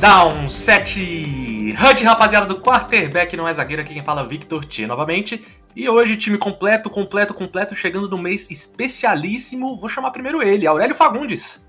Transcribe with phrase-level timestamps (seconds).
[0.00, 4.86] Down 7 HUD, rapaziada do quarterback, não é zagueiro, aqui quem fala é Victor T
[4.86, 5.44] novamente.
[5.74, 9.74] E hoje, time completo, completo, completo, chegando no mês especialíssimo.
[9.74, 11.66] Vou chamar primeiro ele, Aurélio Fagundes.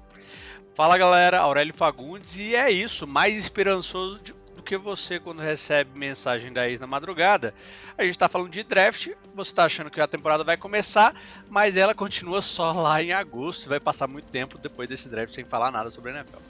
[0.75, 4.19] Fala galera, Aurélio Fagundes, e é isso, mais esperançoso
[4.55, 7.51] do que você quando recebe mensagem da ex na madrugada.
[7.97, 11.15] A gente tá falando de draft, você tá achando que a temporada vai começar,
[11.49, 15.43] mas ela continua só lá em agosto, vai passar muito tempo depois desse draft sem
[15.43, 16.48] falar nada sobre a NFL.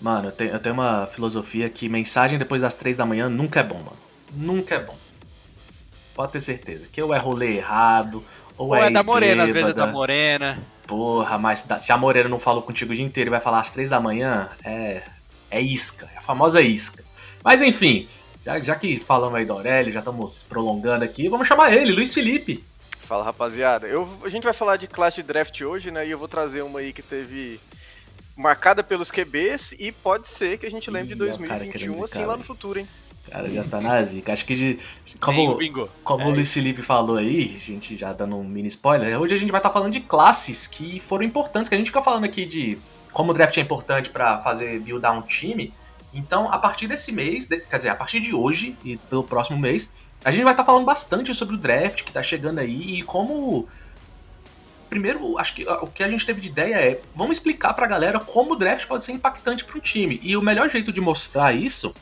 [0.00, 3.60] Mano, eu tenho, eu tenho uma filosofia que mensagem depois das três da manhã nunca
[3.60, 3.96] é bom, mano.
[4.32, 4.96] Nunca é bom.
[6.14, 6.84] Pode ter certeza.
[6.92, 8.22] Que ou é rolê errado,
[8.56, 10.58] ou, ou é, é da morena, às vezes é da morena.
[10.86, 13.70] Porra, mas se a morena não falou contigo o dia inteiro e vai falar às
[13.70, 15.02] três da manhã, é.
[15.50, 16.10] É isca.
[16.14, 17.04] É a famosa isca.
[17.42, 18.08] Mas enfim,
[18.44, 22.12] já, já que falamos aí do Aurélio, já estamos prolongando aqui, vamos chamar ele, Luiz
[22.12, 22.62] Felipe.
[23.02, 26.06] Fala rapaziada, eu, a gente vai falar de classe de draft hoje, né?
[26.06, 27.60] E eu vou trazer uma aí que teve
[28.36, 32.36] marcada pelos QBs e pode ser que a gente lembre Ih, de 2021 assim lá
[32.36, 32.88] no futuro, hein?
[33.30, 34.32] Cara, já tá na zica.
[34.32, 34.78] Acho que de,
[35.18, 36.26] como, bingo, como é.
[36.26, 39.50] o Luiz Felipe falou aí, a gente já dando um mini spoiler, hoje a gente
[39.50, 42.44] vai estar tá falando de classes que foram importantes, que a gente fica falando aqui
[42.44, 42.78] de
[43.12, 45.72] como o draft é importante para fazer buildar um time.
[46.12, 49.58] Então, a partir desse mês, de, quer dizer, a partir de hoje e pelo próximo
[49.58, 49.92] mês,
[50.24, 53.02] a gente vai estar tá falando bastante sobre o draft que tá chegando aí e
[53.02, 53.68] como
[54.94, 58.20] primeiro, acho que o que a gente teve de ideia é, vamos explicar pra galera
[58.20, 60.20] como o draft pode ser impactante para um time.
[60.22, 61.92] E o melhor jeito de mostrar isso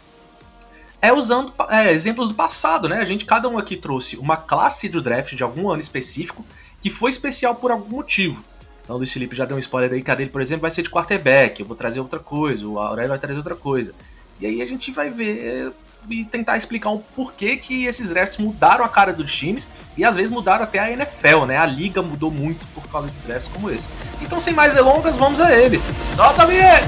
[1.00, 2.98] é usando é, exemplos do passado, né?
[2.98, 6.44] A gente, cada um aqui trouxe uma classe do draft de algum ano específico
[6.82, 8.44] que foi especial por algum motivo.
[8.84, 10.70] Então o Luiz Felipe já deu um spoiler aí, que a dele, por exemplo, vai
[10.70, 13.94] ser de quarterback, eu vou trazer outra coisa, o Aurélio vai trazer outra coisa.
[14.38, 15.72] E aí a gente vai ver
[16.08, 20.16] e tentar explicar um porquê que esses drafts mudaram a cara dos times e às
[20.16, 21.56] vezes mudaram até a NFL, né?
[21.56, 23.90] A liga mudou muito por causa de drafts como esse.
[24.20, 25.92] Então, sem mais delongas, vamos a eles.
[26.00, 26.86] Solta a vinheta!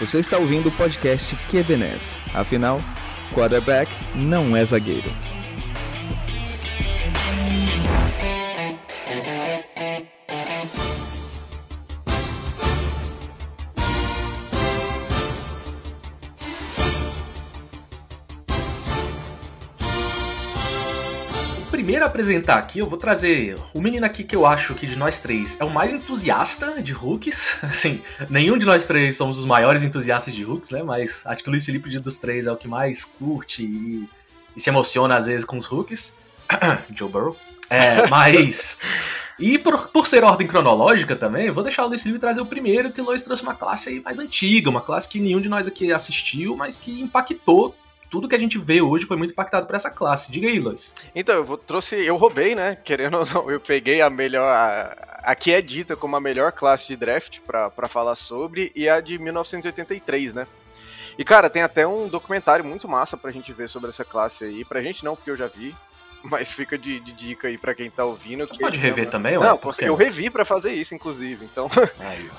[0.00, 2.18] Você está ouvindo o podcast QBNES.
[2.34, 2.82] Afinal,
[3.32, 5.31] quarterback não é zagueiro.
[22.12, 25.58] Apresentar aqui, eu vou trazer o menino aqui que eu acho que de nós três
[25.58, 27.56] é o mais entusiasta de hooks.
[27.64, 30.82] Assim, nenhum de nós três somos os maiores entusiastas de hooks, né?
[30.82, 34.06] Mas acho que o Luiz Felipe dos três é o que mais curte e,
[34.54, 36.14] e se emociona às vezes com os hooks.
[36.94, 37.36] Joe Burrow.
[37.70, 38.78] É, mas.
[39.38, 42.92] E por, por ser ordem cronológica também, vou deixar o Luiz Felipe trazer o primeiro,
[42.92, 45.66] que o Luiz trouxe uma classe aí mais antiga, uma classe que nenhum de nós
[45.66, 47.74] aqui assistiu, mas que impactou
[48.12, 50.30] tudo que a gente vê hoje foi muito impactado por essa classe.
[50.30, 50.94] Diga aí, Lois.
[51.14, 52.76] Então, eu vou, trouxe, eu roubei, né?
[52.76, 54.52] Querendo ou não, eu peguei a melhor.
[54.52, 58.86] A, a que é dita como a melhor classe de draft para falar sobre, e
[58.86, 60.46] a de 1983, né?
[61.16, 64.62] E, cara, tem até um documentário muito massa pra gente ver sobre essa classe aí.
[64.62, 65.74] Pra gente não, porque eu já vi.
[66.22, 68.46] Mas fica de, de dica aí pra quem tá ouvindo.
[68.46, 69.10] Você pode rever chama...
[69.10, 71.46] também, Não, eu revi pra fazer isso, inclusive.
[71.46, 71.68] Então.
[71.98, 72.30] Aí,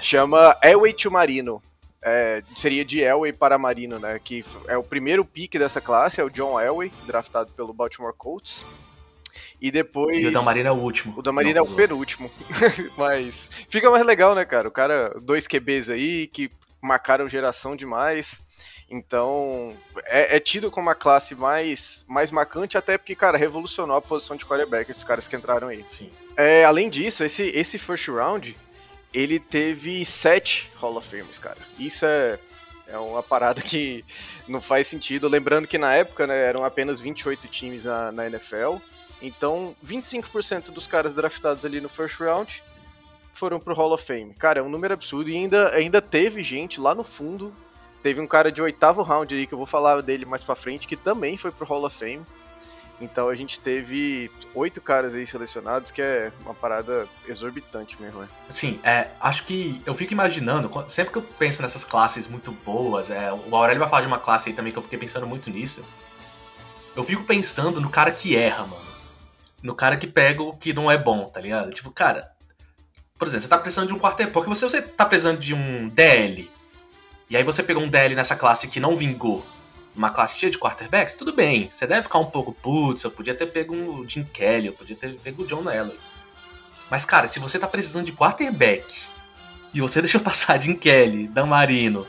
[0.00, 1.60] chama Elway to Marino
[2.02, 4.20] é, seria de Elway para Marino, né?
[4.22, 8.64] Que é o primeiro pick dessa classe, é o John Elway, draftado pelo Baltimore Colts.
[9.60, 10.22] E depois.
[10.22, 11.18] E o da Marina é o último.
[11.18, 12.30] O da Marina é o penúltimo.
[12.96, 14.68] Mas fica mais legal, né, cara?
[14.68, 16.48] O cara, dois QBs aí que
[16.80, 18.40] marcaram geração demais.
[18.90, 19.76] Então,
[20.06, 24.34] é, é, tido como a classe mais, mais marcante, até porque, cara, revolucionou a posição
[24.34, 25.84] de quarterback, esses caras que entraram aí.
[25.86, 26.10] Sim.
[26.36, 28.56] É, além disso, esse, esse first round,
[29.12, 31.58] ele teve sete Hall of Fames, cara.
[31.78, 32.38] Isso é,
[32.86, 34.04] é uma parada que
[34.46, 35.28] não faz sentido.
[35.28, 38.76] Lembrando que na época né, eram apenas 28 times na, na NFL.
[39.20, 42.62] Então, 25% dos caras draftados ali no first round
[43.32, 44.34] foram pro Hall of Fame.
[44.34, 45.30] Cara, é um número absurdo.
[45.30, 47.54] E ainda, ainda teve gente lá no fundo.
[48.02, 50.86] Teve um cara de oitavo round aí, que eu vou falar dele mais pra frente,
[50.86, 52.24] que também foi pro Hall of Fame.
[53.00, 58.28] Então a gente teve oito caras aí selecionados, que é uma parada exorbitante mesmo, né?
[58.48, 63.10] Sim, é, acho que eu fico imaginando, sempre que eu penso nessas classes muito boas,
[63.10, 65.48] é, o Aurélio vai falar de uma classe aí também que eu fiquei pensando muito
[65.48, 65.84] nisso.
[66.96, 68.88] Eu fico pensando no cara que erra, mano.
[69.62, 71.70] No cara que pega o que não é bom, tá ligado?
[71.70, 72.32] Tipo, cara,
[73.16, 75.88] por exemplo, você tá precisando de um quarteto, porque você, você tá precisando de um
[75.88, 76.50] DL,
[77.30, 79.44] e aí você pegou um DL nessa classe que não vingou,
[79.98, 81.68] uma classe cheia de quarterbacks, tudo bem.
[81.68, 84.94] Você deve ficar um pouco, putz, eu podia ter pego um Jim Kelly, eu podia
[84.94, 85.98] ter pego o John Elway.
[86.88, 89.02] Mas, cara, se você tá precisando de quarterback
[89.74, 92.06] e você deixou passar Jim Kelly, Dan Marino,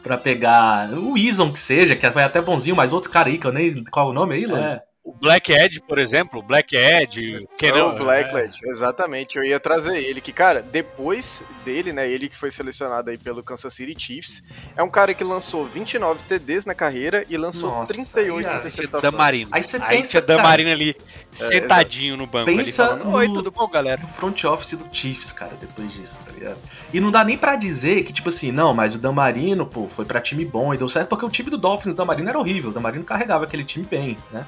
[0.00, 3.46] pra pegar o Ison que seja, que foi até bonzinho, mas outro cara aí, que
[3.46, 3.82] eu nem.
[3.84, 4.70] Qual é o nome aí, Luiz?
[4.70, 4.84] É.
[5.04, 8.44] O Black Edge, por exemplo, o Black Edge, Kenan, o Black é.
[8.44, 9.36] Edge, exatamente.
[9.36, 13.42] Eu ia trazer ele, que, cara, depois dele, né, ele que foi selecionado aí pelo
[13.42, 14.42] Kansas City Chiefs,
[14.74, 19.12] é um cara que lançou 29 TDs na carreira e lançou Nossa, 38 aí, interceptações.
[19.12, 19.50] Damarino.
[19.52, 20.96] Aí você pensa, aí Damarino ali,
[21.32, 24.00] é, sentadinho no banco pensa ali, falando, Oi, tudo bom, galera?
[24.00, 26.58] No front office do Chiefs, cara, depois disso, tá ligado?
[26.94, 30.06] E não dá nem pra dizer que, tipo assim, não, mas o Damarino, pô, foi
[30.06, 32.70] pra time bom e deu certo, porque o time do Dolphins do Damarino era horrível,
[32.70, 34.46] o Damarino carregava aquele time bem, né?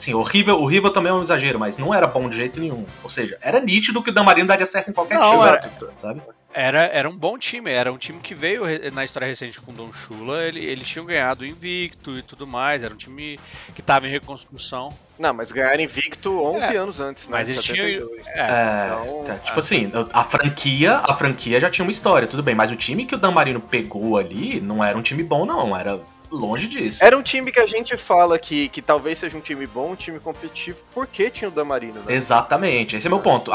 [0.00, 2.86] Assim, horrível, horrível também é um exagero, mas não era bom de jeito nenhum.
[3.02, 6.22] Ou seja, era nítido que o Damarino daria certo em qualquer não, time, era, sabe?
[6.54, 8.62] Era, era um bom time, era um time que veio
[8.94, 12.82] na história recente com o Don Chula, ele, eles tinham ganhado invicto e tudo mais,
[12.82, 13.38] era um time
[13.74, 14.88] que estava em reconstrução.
[15.18, 17.38] Não, mas ganharam invicto 11 é, anos antes, né?
[17.38, 17.86] Mas eles tinham...
[17.86, 22.42] É, é então, tá, tipo assim, a franquia, a franquia já tinha uma história, tudo
[22.42, 25.44] bem, mas o time que o Dan Marino pegou ali não era um time bom
[25.44, 26.00] não, era
[26.30, 27.04] longe disso.
[27.04, 29.96] Era um time que a gente fala que, que talvez seja um time bom, um
[29.96, 32.14] time competitivo, porque tinha o Damarino, né?
[32.14, 33.50] Exatamente, esse é meu ponto.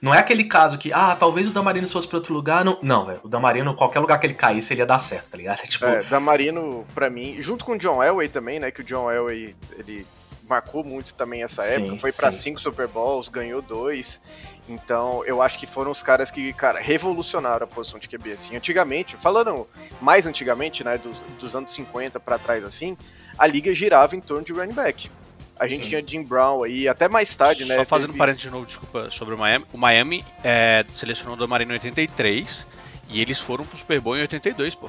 [0.00, 2.64] Não é aquele caso que, ah, talvez o Damarino fosse pra outro lugar.
[2.64, 3.20] Não, não velho.
[3.22, 5.58] O Damarino, qualquer lugar que ele caísse, ele ia dar certo, tá ligado?
[5.74, 5.86] Tipo...
[5.86, 8.70] É, Damarino, pra mim, junto com o John Elway também, né?
[8.70, 10.06] Que o John Elway, ele
[10.48, 12.00] marcou muito também essa sim, época.
[12.00, 14.20] Foi para cinco Super Bowls, ganhou dois.
[14.68, 18.56] Então, eu acho que foram os caras que, cara, revolucionaram a posição de QB, assim.
[18.56, 19.66] Antigamente, falando
[20.00, 22.96] mais antigamente, né, dos, dos anos 50 para trás, assim,
[23.38, 25.10] a liga girava em torno de running back.
[25.58, 25.90] A gente Sim.
[25.90, 27.78] tinha Jim Brown aí, até mais tarde, né?
[27.78, 28.18] Só fazendo teve...
[28.18, 29.64] parênteses de novo, desculpa, sobre o Miami.
[29.72, 32.66] O Miami é, selecionou o Damarino em 83
[33.08, 34.88] e eles foram pro Super Bowl em 82, pô.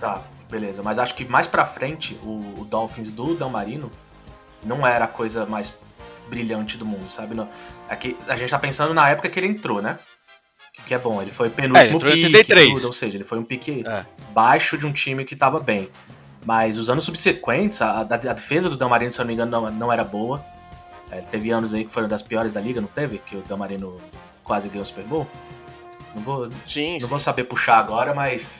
[0.00, 0.20] Tá,
[0.50, 0.82] beleza.
[0.82, 3.90] Mas acho que mais pra frente, o, o Dolphins do Damarino
[4.64, 5.78] não era a coisa mais
[6.28, 7.34] brilhante do mundo, sabe?
[7.34, 7.48] Não,
[7.92, 9.98] aqui, é a gente tá pensando na época que ele entrou, né?
[10.86, 13.44] Que é bom, ele foi penúltimo é, ele pique, tudo, ou seja, ele foi um
[13.44, 14.04] pique é.
[14.32, 15.88] baixo de um time que tava bem.
[16.44, 19.70] Mas os anos subsequentes, a, a defesa do Damarino, se eu não me engano, não,
[19.70, 20.44] não era boa.
[21.10, 23.18] É, teve anos aí que foram das piores da liga, não teve?
[23.18, 24.00] Que o Damarino
[24.42, 25.26] quase ganhou o Super Bowl.
[26.14, 27.06] Não vou, sim, não sim.
[27.06, 28.50] vou saber puxar agora, mas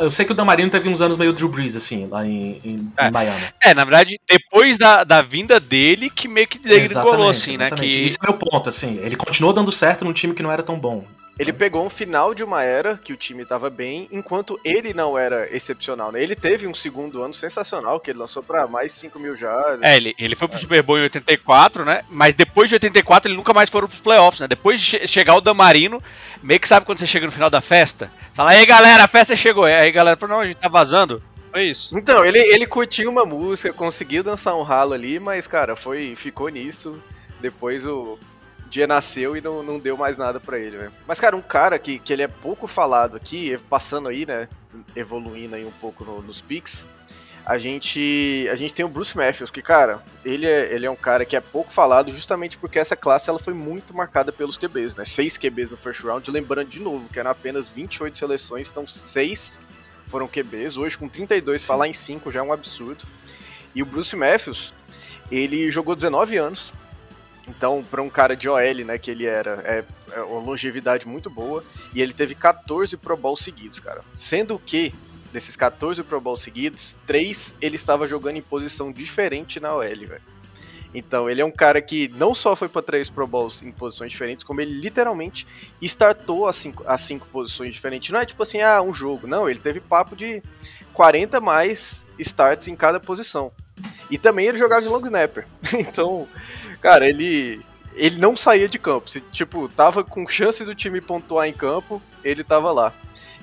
[0.00, 2.92] eu sei que o Damarino teve uns anos meio Drew Brees, assim, lá em, em,
[2.96, 3.08] é.
[3.08, 3.42] em Miami.
[3.62, 7.86] É, na verdade, depois da, da vinda dele, que meio que degringolou, assim, exatamente.
[7.86, 7.92] né?
[7.92, 8.06] Que...
[8.06, 8.98] Isso é o meu ponto, assim.
[9.02, 11.04] Ele continuou dando certo num time que não era tão bom.
[11.38, 15.16] Ele pegou um final de uma era que o time estava bem, enquanto ele não
[15.16, 16.20] era excepcional, né?
[16.20, 19.78] Ele teve um segundo ano sensacional, que ele lançou para mais 5 mil já.
[19.80, 22.02] É, ele, ele foi pro Super Bowl em 84, né?
[22.10, 24.48] Mas depois de 84 ele nunca mais foi pros playoffs, né?
[24.48, 26.02] Depois de chegar o Damarino,
[26.42, 28.10] meio que sabe quando você chega no final da festa?
[28.32, 29.64] Fala, aí galera, a festa chegou.
[29.64, 31.22] Aí a galera falou, não, a gente tá vazando.
[31.52, 31.96] Foi isso.
[31.96, 36.48] Então, ele, ele curtiu uma música, conseguiu dançar um ralo ali, mas, cara, foi ficou
[36.48, 37.00] nisso.
[37.40, 38.18] Depois o,
[38.68, 40.90] dia nasceu e não, não deu mais nada para ele.
[41.06, 44.48] Mas, cara, um cara que, que ele é pouco falado aqui, passando aí, né,
[44.94, 46.86] evoluindo aí um pouco no, nos picks,
[47.44, 50.96] a gente, a gente tem o Bruce Matthews, que, cara, ele é, ele é um
[50.96, 54.94] cara que é pouco falado justamente porque essa classe ela foi muito marcada pelos QBs,
[54.96, 55.04] né?
[55.06, 59.58] Seis QBs no first round, lembrando de novo que eram apenas 28 seleções, então seis
[60.08, 60.76] foram QBs.
[60.76, 61.66] Hoje, com 32, Sim.
[61.66, 63.06] falar em 5 já é um absurdo.
[63.74, 64.74] E o Bruce Matthews,
[65.30, 66.72] ele jogou 19 anos,
[67.48, 71.30] então, para um cara de OL, né, que ele era, é, é uma longevidade muito
[71.30, 71.64] boa.
[71.94, 74.02] E ele teve 14 Pro Bowl seguidos, cara.
[74.16, 74.92] Sendo que,
[75.32, 80.20] desses 14 Pro Bowl seguidos, três ele estava jogando em posição diferente na OL, velho.
[80.94, 84.10] Então, ele é um cara que não só foi para três Pro Bowls em posições
[84.10, 85.46] diferentes, como ele literalmente
[85.82, 88.10] startou as cinco, as cinco posições diferentes.
[88.10, 89.26] Não é tipo assim, ah, um jogo.
[89.26, 90.42] Não, ele teve papo de
[90.94, 93.52] 40 mais starts em cada posição.
[94.10, 95.46] E também ele jogava de long snapper.
[95.78, 96.26] então,
[96.80, 97.60] Cara, ele.
[97.94, 99.10] Ele não saía de campo.
[99.10, 102.92] Se, tipo, tava com chance do time pontuar em campo, ele tava lá.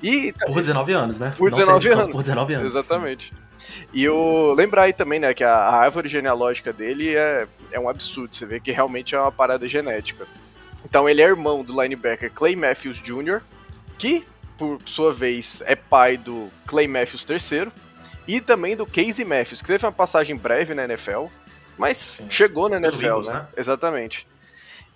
[0.02, 1.34] E, por 19 anos, né?
[1.36, 2.12] Por 19 anos.
[2.12, 2.74] Por 19 anos.
[2.74, 3.32] Exatamente.
[3.92, 7.88] E o lembrar aí também, né, que a, a, árvore genealógica dele é, é um
[7.88, 8.34] absurdo.
[8.34, 10.26] Você vê que realmente é uma parada genética.
[10.84, 13.40] Então ele é irmão do linebacker Clay Matthews Jr.,
[13.98, 14.24] que,
[14.56, 17.72] por sua vez, é pai do Clay Matthews III,
[18.28, 21.26] e também do Casey Matthews, que teve uma passagem breve na NFL,
[21.78, 22.30] mas Sim.
[22.30, 23.34] chegou na NFL, Eagles, né?
[23.34, 23.48] né?
[23.56, 24.26] Exatamente.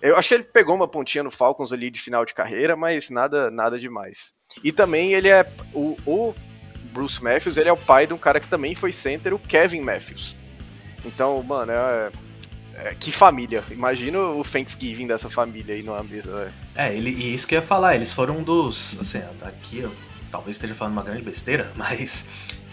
[0.01, 3.09] Eu acho que ele pegou uma pontinha no Falcons ali de final de carreira, mas
[3.09, 4.33] nada, nada demais.
[4.63, 6.33] E também ele é o, o
[6.91, 9.81] Bruce Matthews, ele é o pai de um cara que também foi center, o Kevin
[9.81, 10.35] Matthews.
[11.05, 12.11] Então, mano, é,
[12.75, 13.63] é, que família.
[13.69, 16.53] Imagina o Thanksgiving dessa família aí numa mesa, velho.
[16.75, 18.99] É, ele, e isso que eu ia falar, eles foram um dos.
[18.99, 19.91] Assim, aqui eu
[20.31, 22.27] talvez esteja falando uma grande besteira, mas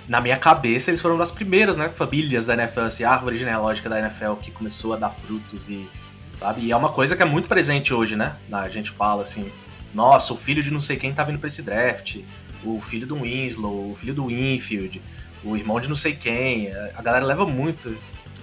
[0.08, 3.88] na minha cabeça, eles foram das primeiras, né, famílias da NFL, assim, a árvore genealógica
[3.88, 5.86] da NFL que começou a dar frutos e,
[6.32, 6.62] sabe?
[6.62, 8.36] E é uma coisa que é muito presente hoje, né?
[8.50, 9.52] A gente fala assim,
[9.94, 12.16] nossa, o filho de não sei quem tá vindo pra esse draft.
[12.64, 15.00] o filho do Winslow, o filho do Winfield,
[15.44, 16.72] o irmão de não sei quem.
[16.94, 17.96] A galera leva muito.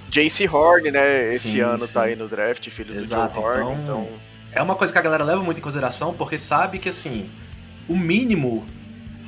[0.10, 1.28] JC Horn, né?
[1.28, 1.94] Esse sim, ano tá sim.
[1.94, 4.08] tá aí no draft, filho Exato, do Joe Horn, então, então...
[4.54, 7.30] É uma coisa que a galera leva muito em consideração, porque sabe que, assim,
[7.90, 8.66] o mínimo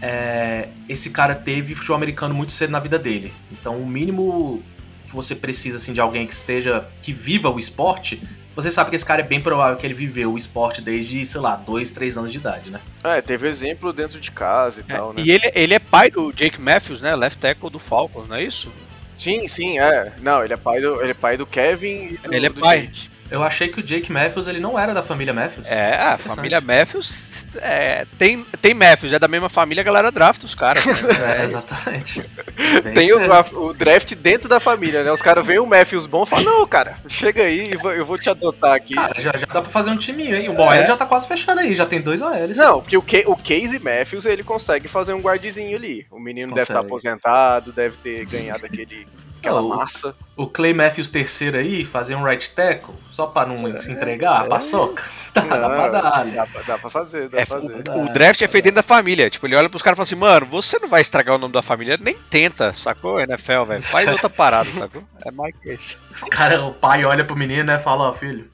[0.01, 3.33] é, esse cara teve futebol americano muito cedo na vida dele.
[3.51, 4.63] Então, o mínimo
[5.07, 8.21] que você precisa assim de alguém que esteja que viva o esporte,
[8.55, 11.41] você sabe que esse cara é bem provável que ele viveu o esporte desde, sei
[11.41, 12.79] lá, dois, três anos de idade, né?
[13.03, 15.21] É, teve exemplo dentro de casa e é, tal, né?
[15.23, 17.15] E ele, ele é pai do Jake Matthews, né?
[17.15, 18.71] Left tackle do Falcons, não é isso?
[19.17, 20.11] Sim, sim, é.
[20.21, 22.81] Não, ele é pai do, ele é pai do Kevin e do, Ele é pai.
[22.81, 23.09] Jake.
[23.29, 25.67] Eu achei que o Jake Matthews ele não era da família Matthews.
[25.67, 30.43] É, a família Matthews é, tem, tem Matthews, é da mesma família, a galera draft
[30.43, 30.83] os caras.
[30.87, 32.23] é, exatamente.
[32.93, 35.11] tem o, a, o, draft dentro da família, né?
[35.11, 38.05] Os caras veem o Matthews bom e falam, não, cara, chega aí, eu vou, eu
[38.05, 38.93] vou te adotar aqui.
[38.93, 40.49] Cara, já, já dá pra fazer um timinho, hein?
[40.49, 40.85] O é.
[40.85, 42.57] já tá quase fechando aí, já tem dois OLs.
[42.57, 46.05] Não, porque o, Ke o Casey Matthews, ele consegue fazer um guardizinho ali.
[46.11, 46.67] O menino consegue.
[46.67, 49.05] deve estar tá aposentado, deve ter ganhado aquele
[49.39, 50.15] aquela oh, massa.
[50.35, 54.45] O Clay Matthews terceiro aí, fazer um right tackle, só pra não é, se entregar,
[54.45, 54.49] é.
[54.49, 55.03] paçoca.
[55.41, 56.25] Dá, não, dá pra dar.
[56.25, 57.83] Dá, pra, dá pra fazer, dá é, pra fazer.
[57.89, 59.29] O, o, draft é feito dentro da família.
[59.29, 61.53] Tipo, ele olha pros caras e fala assim, mano, você não vai estragar o nome
[61.53, 63.19] da família, nem tenta, sacou?
[63.19, 63.81] NFL, velho.
[63.81, 65.03] Faz outra parada, sacou?
[65.25, 65.97] É Mike Case.
[66.11, 68.49] Os cara, o pai olha pro menino, né, fala, ó, filho,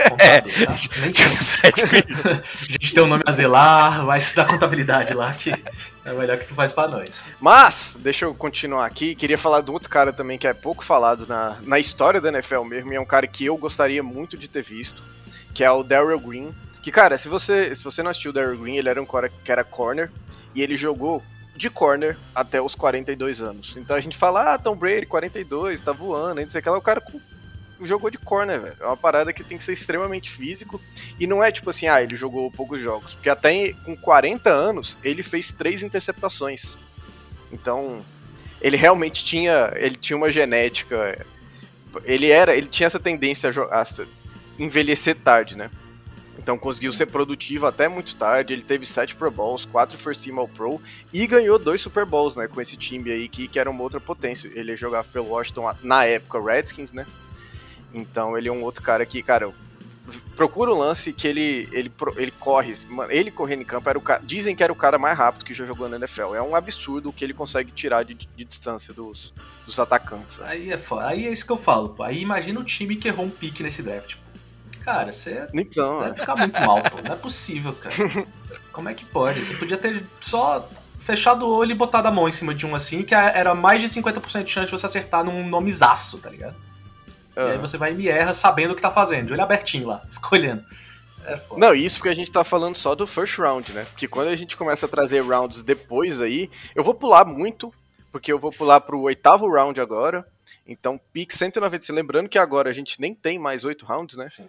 [0.18, 0.76] é, tá?
[1.00, 5.32] Nem tinha sete A gente tem um nome a zelar, vai se dar contabilidade lá
[5.32, 5.50] que
[6.04, 7.32] é melhor que tu faz pra nós.
[7.40, 9.14] Mas, deixa eu continuar aqui.
[9.14, 12.62] Queria falar de outro cara também que é pouco falado na, na história da NFL
[12.64, 15.02] mesmo, e é um cara que eu gostaria muito de ter visto,
[15.54, 16.54] que é o Daryl Green.
[16.82, 19.28] Que, cara, se você, se você não assistiu o Daryl Green, ele era um cara
[19.28, 20.10] que era corner,
[20.54, 21.22] e ele jogou
[21.56, 23.76] de corner até os 42 anos.
[23.76, 26.78] Então a gente fala, ah, Tom Brady, 42, tá voando, não sei o que lá.
[26.78, 27.02] O cara
[27.82, 28.76] jogou de corner, velho.
[28.80, 30.80] É uma parada que tem que ser extremamente físico.
[31.18, 33.14] E não é tipo assim, ah, ele jogou poucos jogos.
[33.14, 36.76] Porque até com 40 anos, ele fez três interceptações.
[37.52, 38.04] Então,
[38.60, 39.72] ele realmente tinha.
[39.76, 41.24] Ele tinha uma genética.
[42.04, 42.56] Ele era.
[42.56, 43.84] Ele tinha essa tendência a, a
[44.60, 45.70] envelhecer tarde, né?
[46.38, 48.52] Então conseguiu ser produtivo até muito tarde.
[48.52, 50.80] Ele teve sete Pro Bowls, quatro First Team All Pro
[51.12, 52.48] e ganhou dois Super Bowls, né?
[52.48, 54.50] Com esse time aí que, que era uma outra potência.
[54.54, 57.06] Ele jogava pelo Washington na época Redskins, né?
[57.92, 59.52] Então ele é um outro cara que, cara,
[60.34, 62.74] procura o lance que ele, ele, ele corre.
[63.10, 65.52] Ele correndo em campo era o cara, dizem que era o cara mais rápido que
[65.52, 66.34] já jogou na NFL.
[66.34, 69.34] É um absurdo o que ele consegue tirar de, de distância dos,
[69.66, 70.40] dos atacantes.
[70.40, 70.80] Aí é.
[71.02, 72.02] Aí é isso que eu falo, pô.
[72.02, 74.14] Aí imagina o time que errou um pique nesse draft.
[74.14, 74.29] Pô.
[74.84, 76.14] Cara, você então, deve é.
[76.14, 77.00] ficar muito mal, pô.
[77.02, 78.26] Não é possível, cara.
[78.72, 79.42] Como é que pode?
[79.42, 80.68] Você podia ter só
[80.98, 83.80] fechado o olho e botado a mão em cima de um assim, que era mais
[83.80, 86.54] de 50% de chance de você acertar num nomezaço, tá ligado?
[87.36, 87.58] E aí ah.
[87.58, 90.64] você vai e me erra sabendo o que tá fazendo, de olho abertinho lá, escolhendo.
[91.24, 93.84] É não, isso porque a gente tá falando só do first round, né?
[93.84, 97.72] Porque quando a gente começa a trazer rounds depois aí, eu vou pular muito,
[98.10, 100.26] porque eu vou pular pro oitavo round agora.
[100.66, 101.94] Então, pick 196.
[101.94, 104.28] Lembrando que agora a gente nem tem mais oito rounds, né?
[104.28, 104.48] Sim.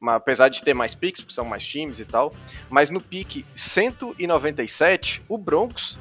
[0.00, 2.32] Apesar de ter mais picks, porque são mais times e tal.
[2.70, 5.98] Mas no pick 197, o Broncos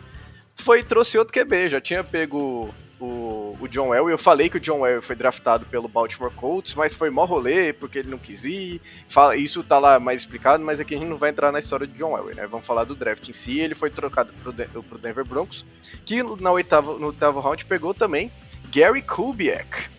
[0.54, 1.70] foi trouxe outro QB.
[1.70, 4.14] Já tinha pego o, o John Elway.
[4.14, 7.74] Eu falei que o John Elway foi draftado pelo Baltimore Colts, mas foi mó rolê,
[7.74, 8.82] porque ele não quis ir.
[9.08, 11.88] Fala, isso tá lá mais explicado, mas aqui a gente não vai entrar na história
[11.88, 12.48] de John Elway, né?
[12.48, 13.60] Vamos falar do draft em si.
[13.60, 15.66] Ele foi trocado pro, pro Denver Broncos,
[16.06, 18.32] que na oitava, no oitavo round pegou também
[18.72, 19.90] Gary Kubiak,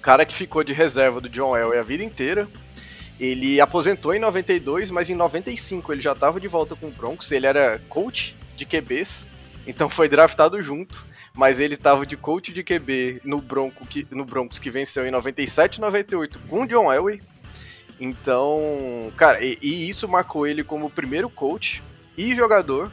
[0.00, 2.48] cara que ficou de reserva do John Elway a vida inteira.
[3.18, 7.30] Ele aposentou em 92, mas em 95 ele já estava de volta com o Broncos.
[7.30, 9.26] Ele era coach de QBs,
[9.66, 11.06] então foi draftado junto
[11.36, 15.10] mas ele estava de coach de QB no, Bronco que, no Broncos que venceu em
[15.10, 17.20] 97 e 98 com o John Elway.
[18.00, 21.82] Então, cara, e, e, isso marcou ele como o primeiro coach
[22.16, 22.90] e jogador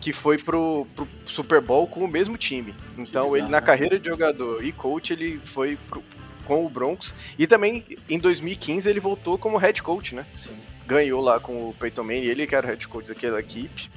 [0.00, 2.74] que foi pro, pro Super Bowl com o mesmo time.
[2.96, 6.02] Então, ele na carreira de jogador e coach, ele foi pro,
[6.48, 7.14] com o Broncos.
[7.38, 10.26] E também em 2015 ele voltou como head coach, né?
[10.34, 10.56] Sim.
[10.86, 13.90] Ganhou lá com o Peyton Manning, ele que era o head coach daquela equipe.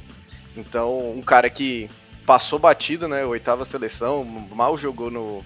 [0.55, 1.89] Então, um cara que
[2.25, 3.23] passou batido, né?
[3.25, 5.43] Oitava seleção, mal jogou no,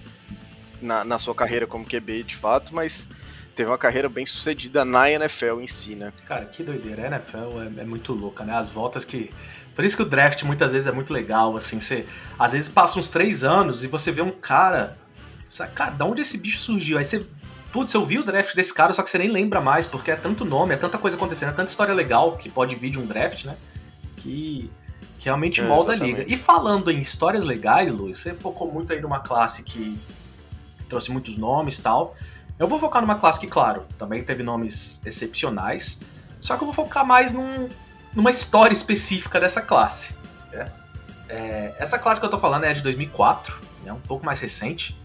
[0.82, 3.08] na, na sua carreira como QB de fato, mas
[3.54, 6.12] teve uma carreira bem sucedida na NFL em si, né?
[6.26, 7.04] Cara, que doideira.
[7.04, 8.54] A NFL é, é, muito louca, né?
[8.54, 9.30] As voltas que.
[9.76, 11.78] Por isso que o draft muitas vezes é muito legal, assim.
[11.78, 12.06] Você,
[12.38, 14.98] às vezes passa uns três anos e você vê um cara.
[15.74, 16.98] Cara, de onde esse bicho surgiu?
[16.98, 17.24] Aí você.
[17.72, 20.16] Putz, eu vi o draft desse cara, só que você nem lembra mais, porque é
[20.16, 23.06] tanto nome, é tanta coisa acontecendo, é tanta história legal que pode vir de um
[23.06, 23.56] draft, né?
[24.16, 24.70] Que
[25.26, 26.24] que realmente é, molda a liga.
[26.26, 29.98] E falando em histórias legais, Luiz, você focou muito aí numa classe que
[30.88, 32.14] trouxe muitos nomes e tal.
[32.56, 35.98] Eu vou focar numa classe que, claro, também teve nomes excepcionais,
[36.40, 37.68] só que eu vou focar mais num,
[38.14, 40.14] numa história específica dessa classe.
[40.52, 40.72] Né?
[41.28, 44.96] É, essa classe que eu tô falando é de 2004, né, um pouco mais recente.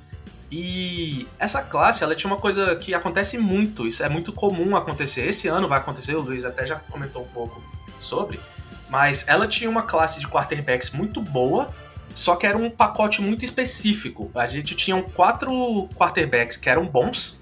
[0.52, 5.26] E essa classe, ela tinha uma coisa que acontece muito, isso é muito comum acontecer.
[5.26, 7.64] Esse ano vai acontecer, o Luiz até já comentou um pouco
[7.98, 8.38] sobre,
[8.90, 11.70] mas ela tinha uma classe de quarterbacks muito boa,
[12.14, 14.30] só que era um pacote muito específico.
[14.36, 17.40] A gente tinha quatro quarterbacks que eram bons,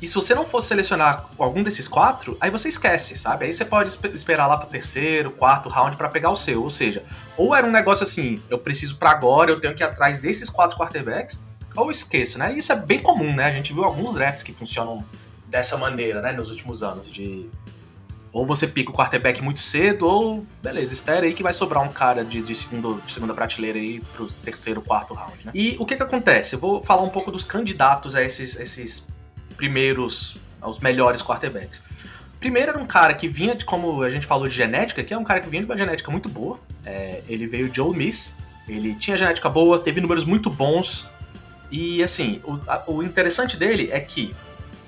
[0.00, 3.44] e se você não fosse selecionar algum desses quatro, aí você esquece, sabe?
[3.44, 6.62] Aí você pode esperar lá pro terceiro, quarto round para pegar o seu.
[6.62, 7.04] Ou seja,
[7.36, 10.48] ou era um negócio assim, eu preciso para agora, eu tenho que ir atrás desses
[10.48, 11.38] quatro quarterbacks,
[11.76, 12.52] ou esqueço, né?
[12.52, 13.44] Isso é bem comum, né?
[13.44, 15.04] A gente viu alguns drafts que funcionam
[15.46, 17.48] dessa maneira, né, nos últimos anos, de
[18.32, 21.88] ou você pica o quarterback muito cedo, ou beleza, espera aí que vai sobrar um
[21.88, 25.52] cara de, de, segundo, de segunda prateleira aí pro terceiro, quarto round, né?
[25.52, 26.54] E o que que acontece?
[26.54, 29.08] Eu vou falar um pouco dos candidatos a esses, esses
[29.56, 31.82] primeiros, aos melhores quarterbacks.
[32.38, 35.18] Primeiro era um cara que vinha de, como a gente falou, de genética, que é
[35.18, 36.60] um cara que vinha de uma genética muito boa.
[36.86, 38.36] É, ele veio de Ole Miss,
[38.68, 41.08] ele tinha genética boa, teve números muito bons.
[41.70, 44.34] E assim, o, a, o interessante dele é que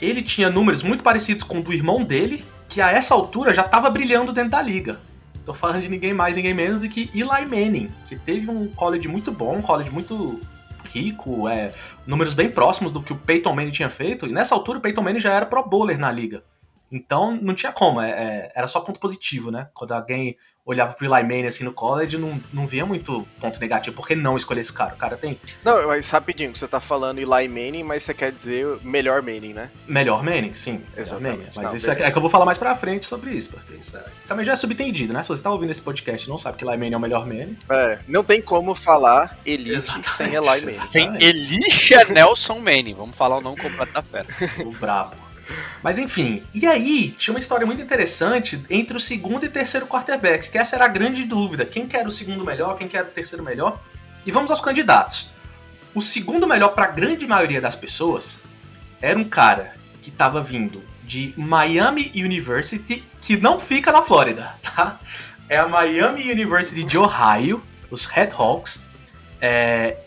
[0.00, 3.62] ele tinha números muito parecidos com o do irmão dele, que a essa altura já
[3.62, 4.98] estava brilhando dentro da liga.
[5.44, 9.08] Tô falando de ninguém mais, ninguém menos do que Eli Manning, que teve um college
[9.08, 10.40] muito bom, um college muito
[10.92, 11.72] rico, é,
[12.06, 15.02] números bem próximos do que o Peyton Manning tinha feito, e nessa altura o Peyton
[15.02, 16.44] Manning já era pro bowler na liga.
[16.90, 19.68] Então não tinha como, é, é, era só ponto positivo, né?
[19.72, 23.96] Quando alguém olhava pro Eli Manning assim no college, não, não via muito ponto negativo.
[23.96, 24.94] Por que não escolher esse cara?
[24.94, 25.38] O cara tem.
[25.64, 29.70] Não, mas rapidinho, você tá falando Eli Manning, mas você quer dizer melhor Manning, né?
[29.86, 30.82] Melhor Manning, sim.
[30.96, 31.36] Exatamente.
[31.36, 31.50] Manning.
[31.56, 33.74] Mas não, isso é, é, que eu vou falar mais pra frente sobre isso, porque
[33.74, 34.04] isso é...
[34.26, 35.22] também já é subentendido, né?
[35.22, 37.26] Se você tá ouvindo esse podcast e não sabe que Eli Manning é o melhor
[37.26, 37.56] Manning.
[37.68, 40.88] É, não tem como falar Elite sem Eli Manning.
[40.90, 44.26] Tem Elisha Nelson Manning, vamos falar o nome completo da fera.
[44.64, 45.21] o brabo.
[45.82, 50.48] Mas enfim, e aí tinha uma história muito interessante entre o segundo e terceiro quarterbacks,
[50.48, 51.64] que essa era a grande dúvida.
[51.64, 53.80] Quem quer o segundo melhor, quem quer o terceiro melhor?
[54.24, 55.30] E vamos aos candidatos.
[55.94, 58.40] O segundo melhor para a grande maioria das pessoas
[59.00, 65.00] era um cara que estava vindo de Miami University, que não fica na Flórida, tá?
[65.48, 68.84] É a Miami University de Ohio, os Red Hawks.
[69.40, 69.98] É,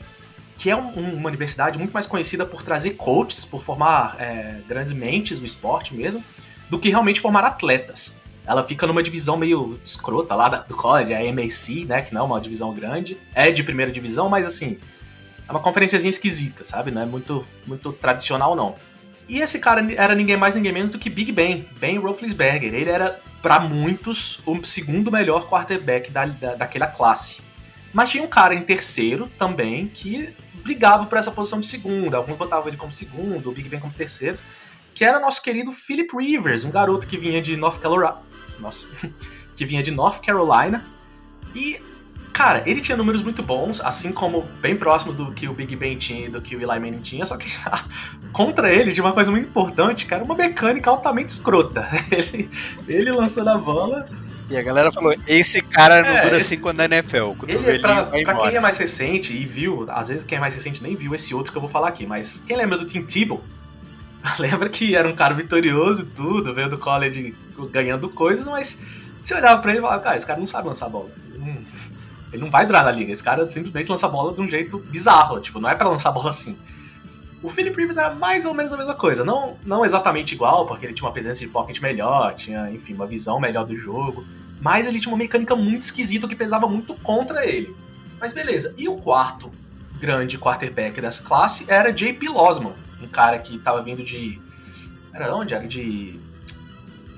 [0.58, 4.94] que é um, uma universidade muito mais conhecida por trazer coaches, por formar é, grandes
[4.94, 6.24] mentes do esporte mesmo,
[6.70, 8.16] do que realmente formar atletas.
[8.48, 12.24] Ela fica numa divisão meio escrota lá do college, a MAC, né, que não é
[12.26, 14.78] uma divisão grande, é de primeira divisão, mas assim,
[15.48, 16.92] é uma conferenciazinha esquisita, sabe?
[16.92, 18.76] Não é muito, muito tradicional, não.
[19.28, 22.74] E esse cara era ninguém mais, ninguém menos do que Big Ben, Ben Roethlisberger.
[22.74, 27.42] Ele era, para muitos, o segundo melhor quarterback da, da, daquela classe.
[27.92, 32.18] Mas tinha um cara em terceiro também que brigava por essa posição de segunda.
[32.18, 34.38] Alguns botavam ele como segundo, o Big Ben como terceiro.
[34.96, 38.18] Que era nosso querido Philip Rivers, um garoto que vinha de North Carolina.
[38.60, 38.88] Nossa,
[39.56, 40.84] que vinha de North Carolina.
[41.54, 41.80] E,
[42.34, 45.98] cara, ele tinha números muito bons, assim como bem próximos do que o Big Ben
[45.98, 47.48] tinha e do que o Eli Manning tinha, só que
[48.34, 51.88] contra ele tinha uma coisa muito importante, cara, uma mecânica altamente escrota.
[52.12, 52.50] Ele,
[52.88, 54.08] ele lançando a bola,
[54.50, 56.56] e a galera falou: esse cara não é, dura esse...
[56.56, 57.34] cinco anos na NFL.
[57.48, 60.54] Ele, é pra, pra quem é mais recente e viu, às vezes quem é mais
[60.54, 63.02] recente nem viu esse outro que eu vou falar aqui, mas quem lembra do Tim
[63.02, 63.44] Tebow?
[64.40, 67.36] lembra que era um cara vitorioso e tudo, veio do college
[67.72, 68.80] ganhando coisas, mas
[69.22, 71.10] você olhava pra ele e falava: cara, esse cara não sabe lançar bola.
[72.32, 73.14] Ele não vai durar na liga.
[73.14, 75.40] Esse cara simplesmente lança bola de um jeito bizarro.
[75.40, 76.58] Tipo, não é para lançar bola assim.
[77.46, 79.24] O Philip Rivers era mais ou menos a mesma coisa.
[79.24, 83.06] Não, não exatamente igual, porque ele tinha uma presença de pocket melhor, tinha, enfim, uma
[83.06, 84.26] visão melhor do jogo.
[84.60, 87.76] Mas ele tinha uma mecânica muito esquisita que pesava muito contra ele.
[88.20, 88.74] Mas beleza.
[88.76, 89.52] E o quarto
[90.00, 94.42] grande quarterback dessa classe era JP Losman, um cara que estava vindo de.
[95.14, 95.54] Era onde?
[95.54, 96.20] Era de.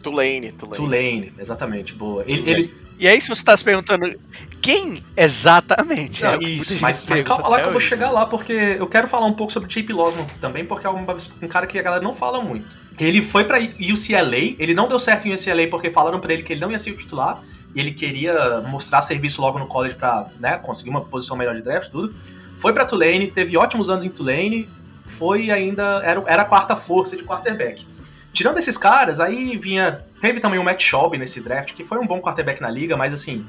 [0.03, 0.75] Tulane, Tulane.
[0.75, 2.25] Tulane, exatamente, boa.
[2.27, 2.75] Ele, ele...
[2.99, 4.13] E aí, se você está se perguntando
[4.61, 6.23] quem exatamente?
[6.23, 9.07] Não, é, isso, mas, mas calma lá que eu vou chegar lá, porque eu quero
[9.07, 11.05] falar um pouco sobre JP Losman também, porque é um,
[11.41, 12.65] um cara que a galera não fala muito.
[12.99, 16.53] Ele foi pra UCLA, ele não deu certo em UCLA porque falaram para ele que
[16.53, 17.41] ele não ia ser o titular,
[17.75, 21.61] e ele queria mostrar serviço logo no college pra né, conseguir uma posição melhor de
[21.61, 22.15] draft, tudo.
[22.57, 24.67] Foi para Tulane, teve ótimos anos em Tulane,
[25.05, 26.01] foi ainda.
[26.03, 27.85] Era, era a quarta força de quarterback.
[28.33, 29.99] Tirando esses caras, aí vinha.
[30.19, 33.13] Teve também o Matt Schaub nesse draft, que foi um bom quarterback na liga, mas
[33.13, 33.45] assim,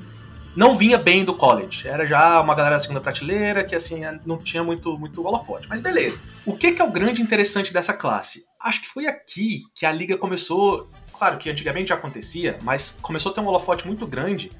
[0.58, 1.86] não vinha bem do college.
[1.86, 5.68] Era já uma galera da segunda prateleira que, assim, não tinha muito, muito holofote.
[5.68, 6.20] Mas beleza.
[6.44, 8.44] O que, que é o grande interessante dessa classe?
[8.60, 10.90] Acho que foi aqui que a liga começou.
[11.12, 14.50] Claro que antigamente já acontecia, mas começou a ter um holofote muito grande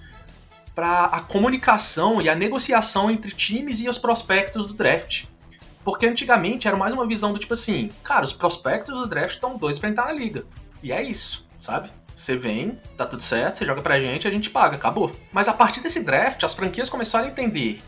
[0.72, 5.24] para a comunicação e a negociação entre times e os prospectos do draft.
[5.82, 9.58] Porque antigamente era mais uma visão do tipo assim, cara, os prospectos do draft estão
[9.58, 10.46] dois para entrar na liga.
[10.80, 11.90] E é isso, sabe?
[12.18, 15.14] Você vem, tá tudo certo, você joga pra gente, a gente paga, acabou.
[15.30, 17.80] Mas a partir desse draft, as franquias começaram a entender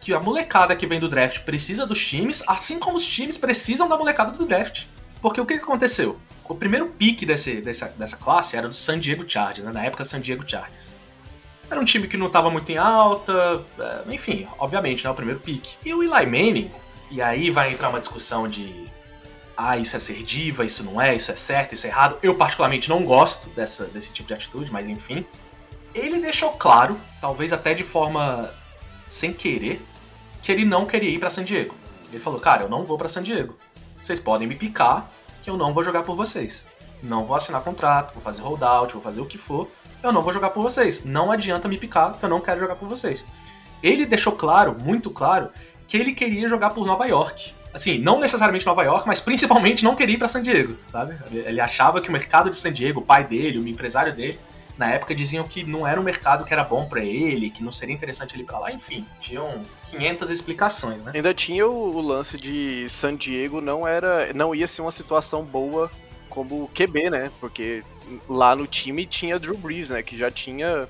[0.00, 3.86] que a molecada que vem do draft precisa dos times, assim como os times precisam
[3.86, 4.84] da molecada do draft.
[5.20, 6.18] Porque o que, aconteceu?
[6.48, 9.70] O primeiro pique desse, dessa, dessa classe era do San Diego Chargers, né?
[9.70, 10.94] na época San Diego Chargers.
[11.70, 15.10] Era um time que não estava muito em alta, é, enfim, obviamente, né?
[15.10, 15.76] O primeiro pique.
[15.84, 16.70] E o Eli Manning,
[17.10, 18.86] e aí vai entrar uma discussão de
[19.56, 22.18] ah, isso é ser diva, isso não é, isso é certo, isso é errado.
[22.22, 25.24] Eu particularmente não gosto dessa, desse tipo de atitude, mas enfim.
[25.94, 28.52] Ele deixou claro, talvez até de forma
[29.06, 29.80] sem querer,
[30.42, 31.74] que ele não queria ir para San Diego.
[32.12, 33.56] Ele falou: "Cara, eu não vou para San Diego.
[34.00, 35.10] Vocês podem me picar,
[35.42, 36.66] que eu não vou jogar por vocês.
[37.02, 39.68] Não vou assinar contrato, vou fazer holdout, vou fazer o que for.
[40.02, 41.04] Eu não vou jogar por vocês.
[41.04, 43.24] Não adianta me picar, que eu não quero jogar por vocês."
[43.82, 45.50] Ele deixou claro, muito claro,
[45.86, 47.52] que ele queria jogar por Nova York.
[47.74, 51.18] Assim, não necessariamente Nova York, mas principalmente não queria ir para San Diego, sabe?
[51.32, 54.38] Ele achava que o mercado de San Diego, o pai dele, o empresário dele,
[54.78, 57.72] na época diziam que não era um mercado que era bom para ele, que não
[57.72, 61.12] seria interessante ele ir para lá, enfim, tinham 500 explicações, né?
[61.14, 65.44] Ainda tinha o, o, lance de San Diego não era, não ia ser uma situação
[65.44, 65.90] boa
[66.28, 67.30] como QB, né?
[67.40, 67.82] Porque
[68.28, 70.88] lá no time tinha Drew Brees, né, que já tinha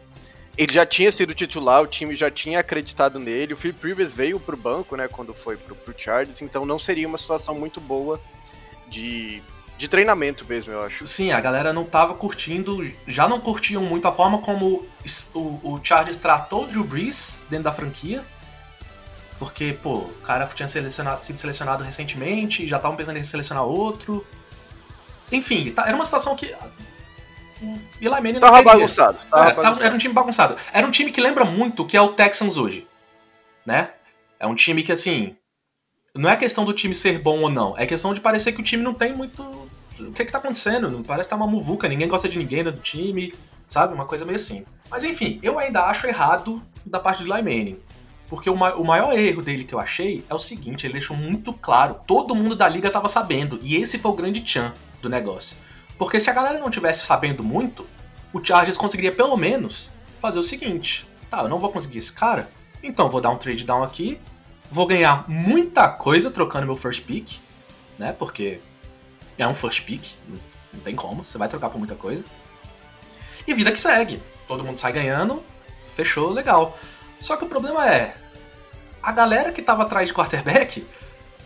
[0.56, 3.54] ele já tinha sido titular, o time já tinha acreditado nele.
[3.54, 7.08] O Philip Rivers veio pro banco, né, quando foi pro, pro Chargers, então não seria
[7.08, 8.20] uma situação muito boa
[8.88, 9.42] de
[9.76, 11.04] de treinamento mesmo, eu acho.
[11.04, 14.86] Sim, a galera não tava curtindo, já não curtiam muito a forma como
[15.34, 18.24] o, o Chargers tratou o Drew Brees dentro da franquia.
[19.38, 24.24] Porque, pô, o cara tinha selecionado, sido selecionado recentemente, já estavam pensando em selecionar outro.
[25.32, 26.54] Enfim, tá, era uma situação que.
[28.00, 29.18] Eli Manning tava bagunçado.
[29.30, 29.84] Tava é, bagunçado.
[29.84, 30.56] Era um time bagunçado.
[30.72, 32.86] Era um time que lembra muito o que é o Texans hoje.
[33.64, 33.90] Né?
[34.38, 35.36] É um time que, assim,
[36.14, 38.64] não é questão do time ser bom ou não, é questão de parecer que o
[38.64, 39.42] time não tem muito.
[39.98, 40.90] O que é que tá acontecendo?
[40.90, 43.32] Não parece que tá uma muvuca, ninguém gosta de ninguém do time,
[43.66, 43.94] sabe?
[43.94, 44.64] Uma coisa meio assim.
[44.90, 47.78] Mas enfim, eu ainda acho errado da parte do Manning.
[48.28, 51.16] Porque o, ma o maior erro dele que eu achei é o seguinte: ele deixou
[51.16, 54.72] muito claro, todo mundo da liga tava sabendo, e esse foi o grande tchan
[55.02, 55.56] do negócio.
[55.98, 57.86] Porque se a galera não tivesse sabendo muito,
[58.32, 62.50] o Chargers conseguiria pelo menos fazer o seguinte: tá, eu não vou conseguir esse cara,
[62.82, 64.20] então vou dar um trade down aqui,
[64.70, 67.38] Vou ganhar muita coisa trocando meu first pick,
[67.98, 68.12] né?
[68.12, 68.60] Porque
[69.38, 70.04] é um first pick,
[70.72, 72.24] não tem como, você vai trocar por muita coisa.
[73.46, 74.22] E vida que segue.
[74.48, 75.44] Todo mundo sai ganhando,
[75.94, 76.76] fechou, legal.
[77.20, 78.16] Só que o problema é,
[79.02, 80.86] a galera que tava atrás de quarterback,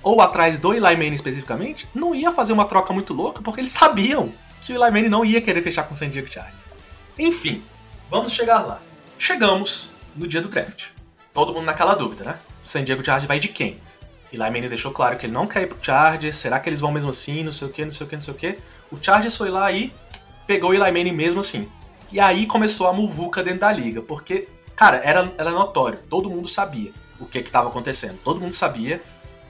[0.08, 3.72] ou atrás do Eli Manning especificamente, não ia fazer uma troca muito louca, porque eles
[3.72, 6.64] sabiam que o Eli Manning não ia querer fechar com o San Diego Chargers.
[7.18, 7.62] Enfim,
[8.10, 8.80] vamos chegar lá.
[9.18, 10.86] Chegamos no dia do draft.
[11.30, 12.38] Todo mundo naquela dúvida, né?
[12.62, 13.78] San Diego Chargers vai de quem?
[14.32, 16.90] Eli Manning deixou claro que ele não quer ir pro Chargers, será que eles vão
[16.90, 18.58] mesmo assim, não sei o que, não sei o que, não sei o que.
[18.90, 19.92] O Chargers foi lá e
[20.46, 21.68] pegou o Eli Manning mesmo assim.
[22.10, 26.48] E aí começou a muvuca dentro da liga, porque, cara, era, era notório, todo mundo
[26.48, 28.18] sabia o que que tava acontecendo.
[28.24, 29.02] Todo mundo sabia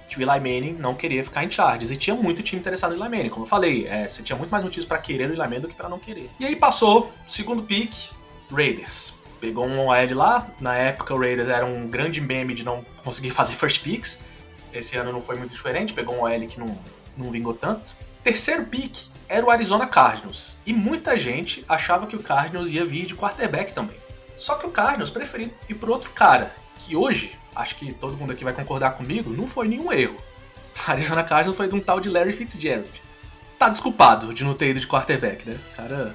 [0.08, 1.90] que o Eli Manning não queria ficar em Chargers.
[1.90, 3.28] E tinha muito time interessado no Eli Manning.
[3.28, 5.68] Como eu falei, é, você tinha muito mais motivos para querer o Eli Manning do
[5.68, 6.30] que para não querer.
[6.40, 7.92] E aí passou, segundo pick,
[8.50, 10.48] Raiders pegou um OL lá.
[10.60, 14.20] Na época o Raiders era um grande meme de não conseguir fazer first picks.
[14.72, 16.78] Esse ano não foi muito diferente, pegou um OL que não,
[17.16, 17.96] não vingou tanto.
[18.22, 20.58] Terceiro pick era o Arizona Cardinals.
[20.66, 23.96] E muita gente achava que o Cardinals ia vir de quarterback também.
[24.36, 28.32] Só que o Cardinals preferiu ir por outro cara, que hoje, acho que todo mundo
[28.32, 30.16] aqui vai concordar comigo, não foi nenhum erro.
[30.16, 32.90] O Arizona Cardinals foi de um tal de Larry Fitzgerald.
[33.58, 35.58] Tá desculpado de não ter ido de quarterback, né?
[35.76, 36.14] Cara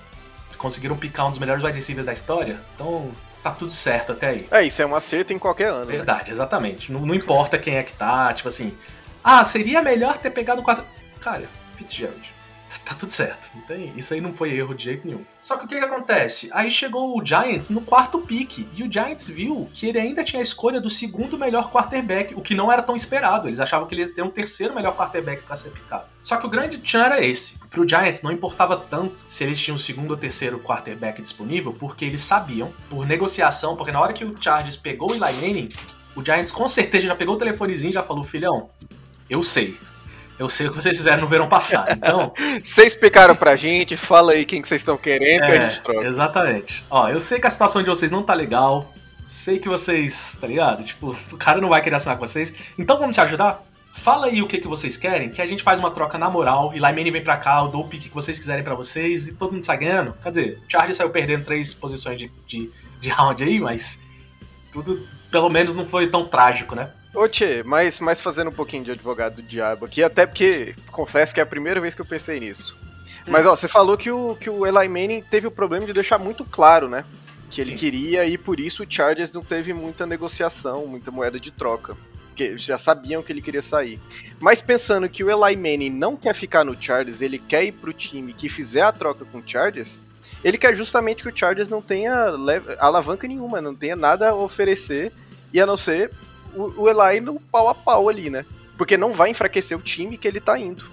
[0.64, 3.12] conseguiram picar um dos melhores wide receivers da história, então
[3.44, 4.48] tá tudo certo até aí.
[4.50, 5.86] É, isso é um acerto em qualquer ano.
[5.86, 5.98] Né?
[5.98, 6.32] Verdade, né?
[6.32, 6.90] exatamente.
[6.90, 8.74] Não, não, importa quem é que tá, tipo assim,
[9.22, 10.86] ah, seria melhor ter pegado o quarto.
[11.20, 12.34] Cara, Fitzgerald
[12.80, 13.52] tá tudo certo.
[13.56, 15.24] Não tem, isso aí não foi erro de jeito nenhum.
[15.42, 16.50] Só que o que, que acontece?
[16.54, 20.40] Aí chegou o Giants no quarto pick e o Giants viu que ele ainda tinha
[20.40, 23.48] a escolha do segundo melhor quarterback, o que não era tão esperado.
[23.48, 26.06] Eles achavam que ele ia ter um terceiro melhor quarterback para ser picado.
[26.22, 27.58] Só que o grande tchan era esse.
[27.70, 32.06] Pro Giants não importava tanto se eles tinham o segundo ou terceiro quarterback disponível, porque
[32.06, 35.70] eles sabiam, por negociação, porque na hora que o Chargers pegou o Eli Manning,
[36.16, 38.70] o Giants com certeza já pegou o telefonezinho e já falou, filhão,
[39.30, 39.78] eu sei,
[40.40, 41.92] eu sei o que vocês fizeram no verão passado.
[41.92, 42.34] Então.
[42.64, 45.82] vocês explicaram pra gente, fala aí quem que vocês estão querendo é, que a gente
[45.82, 46.08] troca.
[46.08, 46.84] Exatamente.
[46.90, 48.92] Ó, eu sei que a situação de vocês não tá legal.
[49.28, 50.84] Sei que vocês, tá ligado?
[50.84, 52.54] Tipo, o cara não vai querer assinar com vocês.
[52.78, 53.64] Então vamos te ajudar?
[53.92, 56.72] Fala aí o que, que vocês querem, que a gente faz uma troca na moral,
[56.74, 59.34] e Laimene vem pra cá, eu dou o pique que vocês quiserem para vocês, e
[59.34, 60.16] todo mundo sai ganhando.
[60.24, 64.04] Quer dizer, o Charlie saiu perdendo três posições de, de, de round aí, mas
[64.72, 66.90] tudo pelo menos não foi tão trágico, né?
[67.14, 71.34] Ô Tchê, mas, mas fazendo um pouquinho de advogado do diabo aqui, até porque confesso
[71.34, 72.76] que é a primeira vez que eu pensei nisso.
[73.28, 76.18] Mas ó, você falou que o, que o Eli Manning teve o problema de deixar
[76.18, 77.06] muito claro, né?
[77.52, 77.78] Que ele Sim.
[77.78, 81.96] queria e por isso o Chargers não teve muita negociação, muita moeda de troca.
[82.30, 84.00] Porque já sabiam que ele queria sair.
[84.40, 87.94] Mas pensando que o Eli Manning não quer ficar no Chargers, ele quer ir pro
[87.94, 90.02] time que fizer a troca com o Chargers,
[90.44, 92.34] ele quer justamente que o Chargers não tenha
[92.80, 95.14] alavanca nenhuma, não tenha nada a oferecer,
[95.54, 96.10] e a não ser
[96.56, 98.46] o, o Eli no pau a pau ali, né?
[98.78, 100.84] Porque não vai enfraquecer o time que ele tá indo.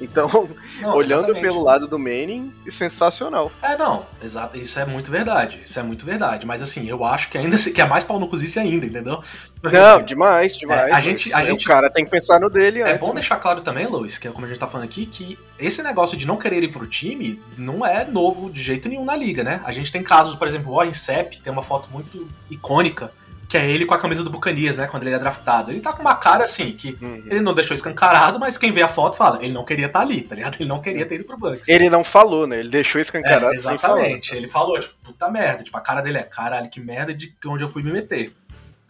[0.00, 0.48] Então,
[0.80, 1.42] não, olhando exatamente.
[1.42, 3.52] pelo lado do Manning, sensacional.
[3.62, 5.60] É, não, exato, isso é muito verdade.
[5.64, 6.46] Isso é muito verdade.
[6.46, 9.22] Mas assim, eu acho que ainda que é mais pau no cozice ainda, entendeu?
[9.60, 10.90] Porque, não, demais, demais.
[10.90, 12.80] É, a gente, a gente, o cara tem que pensar no dele.
[12.80, 13.14] É antes, bom né?
[13.16, 16.16] deixar claro também, Luiz, que é como a gente tá falando aqui, que esse negócio
[16.16, 19.60] de não querer ir pro time não é novo de jeito nenhum na liga, né?
[19.64, 23.12] A gente tem casos, por exemplo, o Warren Sepp tem uma foto muito icônica
[23.50, 24.86] que é ele com a camisa do Bucanias, né?
[24.86, 25.72] Quando ele é draftado.
[25.72, 27.24] Ele tá com uma cara assim, que uhum.
[27.26, 30.04] ele não deixou escancarado, mas quem vê a foto fala, ele não queria estar tá
[30.04, 30.54] ali, tá ligado?
[30.60, 31.66] Ele não queria ter ido pro Bucks.
[31.66, 32.60] Ele não falou, né?
[32.60, 34.36] Ele deixou escancarado é, Exatamente.
[34.36, 35.64] Ele falou, tipo, puta merda.
[35.64, 38.32] Tipo, a cara dele é, caralho, que merda de onde eu fui me meter.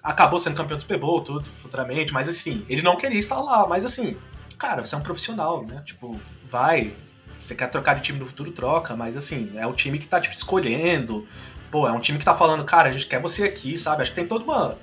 [0.02, 3.66] Acabou sendo campeão do Super Bowl, tudo, futuramente, mas assim, ele não queria estar lá,
[3.66, 4.14] mas assim,
[4.58, 5.82] cara, você é um profissional, né?
[5.86, 6.14] Tipo,
[6.50, 6.92] vai,
[7.38, 10.20] você quer trocar de time no futuro, troca, mas assim, é o time que tá,
[10.20, 11.26] tipo, escolhendo
[11.70, 14.02] pô, é um time que tá falando, cara, a gente quer você aqui, sabe?
[14.02, 14.76] Acho que tem toda uma,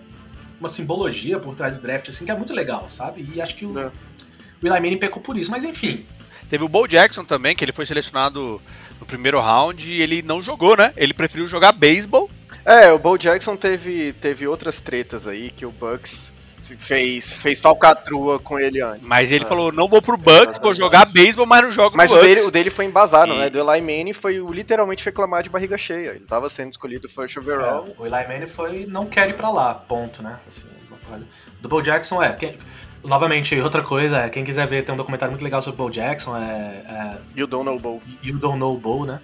[0.60, 3.30] uma simbologia por trás do draft, assim, que é muito legal, sabe?
[3.34, 3.88] E acho que o, é.
[3.88, 6.06] o Eli Manning pecou por isso, mas enfim.
[6.50, 8.62] Teve o Bo Jackson também, que ele foi selecionado
[9.00, 10.94] no primeiro round e ele não jogou, né?
[10.96, 12.30] Ele preferiu jogar beisebol.
[12.64, 16.32] É, o Bo Jackson teve, teve outras tretas aí que o Bucks
[16.76, 19.02] fez, fez falcatrua com ele antes.
[19.02, 19.48] Mas ele é.
[19.48, 22.36] falou, não vou pro Bucks, vou jogar beisebol, mas não jogo mas no Bucks.
[22.36, 23.38] Mas o dele foi embasado, e...
[23.38, 23.50] né?
[23.50, 26.10] Do Eli Manning foi literalmente reclamar de barriga cheia.
[26.10, 27.88] Ele tava sendo escolhido first overall.
[27.88, 30.40] É, o Eli Manning foi, não quer ir pra lá, ponto, né?
[30.48, 30.66] Assim,
[31.62, 32.34] do Bo Jackson é...
[32.34, 32.58] Quem,
[33.04, 35.92] novamente, outra coisa, é, quem quiser ver, tem um documentário muito legal sobre o Bo
[35.92, 36.42] Jackson, é...
[36.42, 38.02] é you Don't Know Bo.
[38.22, 39.20] You Don't Know Bo, né?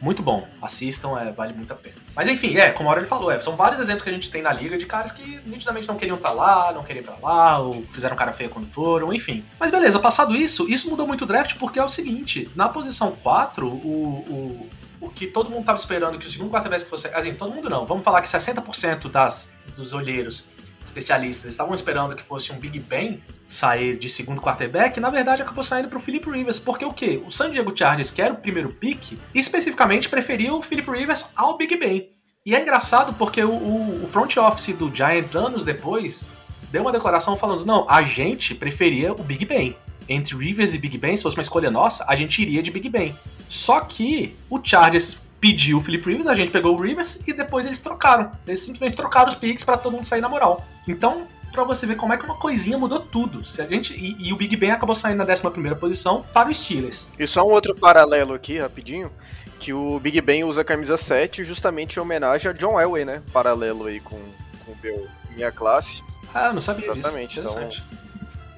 [0.00, 0.48] Muito bom.
[0.62, 1.96] Assistam, é, vale muito a pena.
[2.14, 4.30] Mas enfim, é, como a hora ele falou, é, são vários exemplos que a gente
[4.30, 7.06] tem na liga de caras que nitidamente não queriam estar tá lá, não queriam ir
[7.06, 9.44] pra lá, ou fizeram cara feia quando foram, enfim.
[9.58, 13.12] Mas beleza, passado isso, isso mudou muito o draft porque é o seguinte, na posição
[13.22, 17.08] 4, o, o, o que todo mundo tava esperando que o segundo quarterback que você...
[17.08, 20.44] Assim, todo mundo não, vamos falar que 60% das, dos olheiros
[20.84, 25.62] especialistas estavam esperando que fosse um Big Ben sair de segundo quarterback, na verdade acabou
[25.62, 27.22] saindo para o Philip Rivers, porque o quê?
[27.26, 31.56] O San Diego Chargers, que era o primeiro pick, especificamente preferia o Philip Rivers ao
[31.56, 32.10] Big Ben.
[32.44, 36.28] E é engraçado porque o, o, o front office do Giants, anos depois,
[36.70, 39.76] deu uma declaração falando: não, a gente preferia o Big Ben.
[40.08, 42.88] Entre Rivers e Big Ben, se fosse uma escolha nossa, a gente iria de Big
[42.88, 43.14] Ben.
[43.48, 47.64] Só que o Chargers pediu o Philip Rivers, a gente pegou o Rivers e depois
[47.64, 48.30] eles trocaram.
[48.46, 50.66] Eles simplesmente trocaram os picks para todo mundo sair na moral.
[50.86, 53.44] Então, para você ver como é que uma coisinha mudou tudo.
[53.44, 56.48] Se a gente e, e o Big Ben acabou saindo na 11 primeira posição para
[56.48, 57.06] os Steelers.
[57.18, 59.10] E só um outro paralelo aqui, rapidinho,
[59.58, 63.22] que o Big Ben usa a camisa 7 justamente em homenagem a John Elway, né?
[63.32, 64.18] Paralelo aí com,
[64.64, 66.02] com o meu, minha classe.
[66.32, 67.48] Ah, não sabia Exatamente, disso.
[67.48, 67.84] Exatamente.
[67.88, 68.09] Então,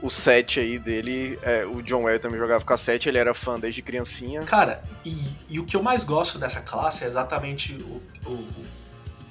[0.02, 3.32] o 7 aí dele, é, o John Wayne também jogava com a 7, ele era
[3.32, 4.40] fã desde criancinha.
[4.40, 5.16] Cara, e,
[5.48, 8.48] e o que eu mais gosto dessa classe é exatamente o, o,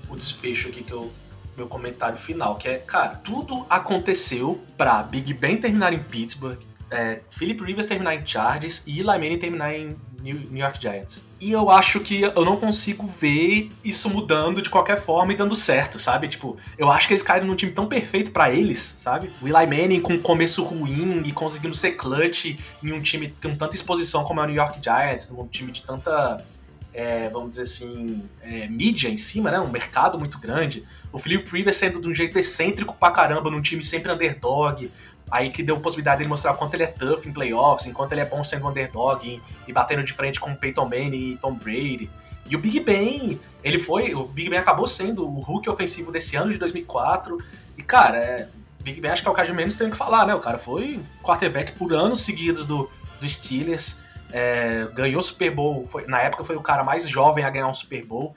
[0.10, 1.12] o desfecho aqui que eu
[1.58, 6.58] meu comentário final, que é, cara, tudo aconteceu pra Big Ben terminar em Pittsburgh,
[6.90, 11.24] é, Philip Rivers terminar em Chargers e Eli Manning terminar em New York Giants.
[11.40, 15.56] E eu acho que eu não consigo ver isso mudando de qualquer forma e dando
[15.56, 16.28] certo, sabe?
[16.28, 19.32] Tipo, eu acho que eles caíram num time tão perfeito para eles, sabe?
[19.42, 23.56] O Eli Manning com um começo ruim e conseguindo ser clutch em um time com
[23.56, 26.46] tanta exposição como é o New York Giants, num time de tanta,
[26.94, 29.60] é, vamos dizer assim, é, mídia em cima, né?
[29.60, 30.84] Um mercado muito grande.
[31.12, 34.90] O Philip Rivers sendo de um jeito excêntrico pra caramba, num time sempre underdog
[35.32, 38.12] aí que deu possibilidade de ele mostrar o quanto ele é tough em playoffs, enquanto
[38.12, 41.54] ele é bom sendo underdog e, e batendo de frente com Peyton Manning e Tom
[41.54, 42.10] Brady.
[42.50, 46.36] E o Big Ben, ele foi, o Big Ben acabou sendo o Hulk ofensivo desse
[46.36, 47.38] ano de 2004.
[47.78, 48.50] E cara, é,
[48.84, 50.36] Big Ben acho que é o de menos tem que falar, né?
[50.36, 52.92] O cara foi quarterback por anos seguidos do,
[53.22, 54.00] do Steelers,
[54.34, 57.74] é, ganhou Super Bowl, foi, na época foi o cara mais jovem a ganhar um
[57.74, 58.36] Super Bowl.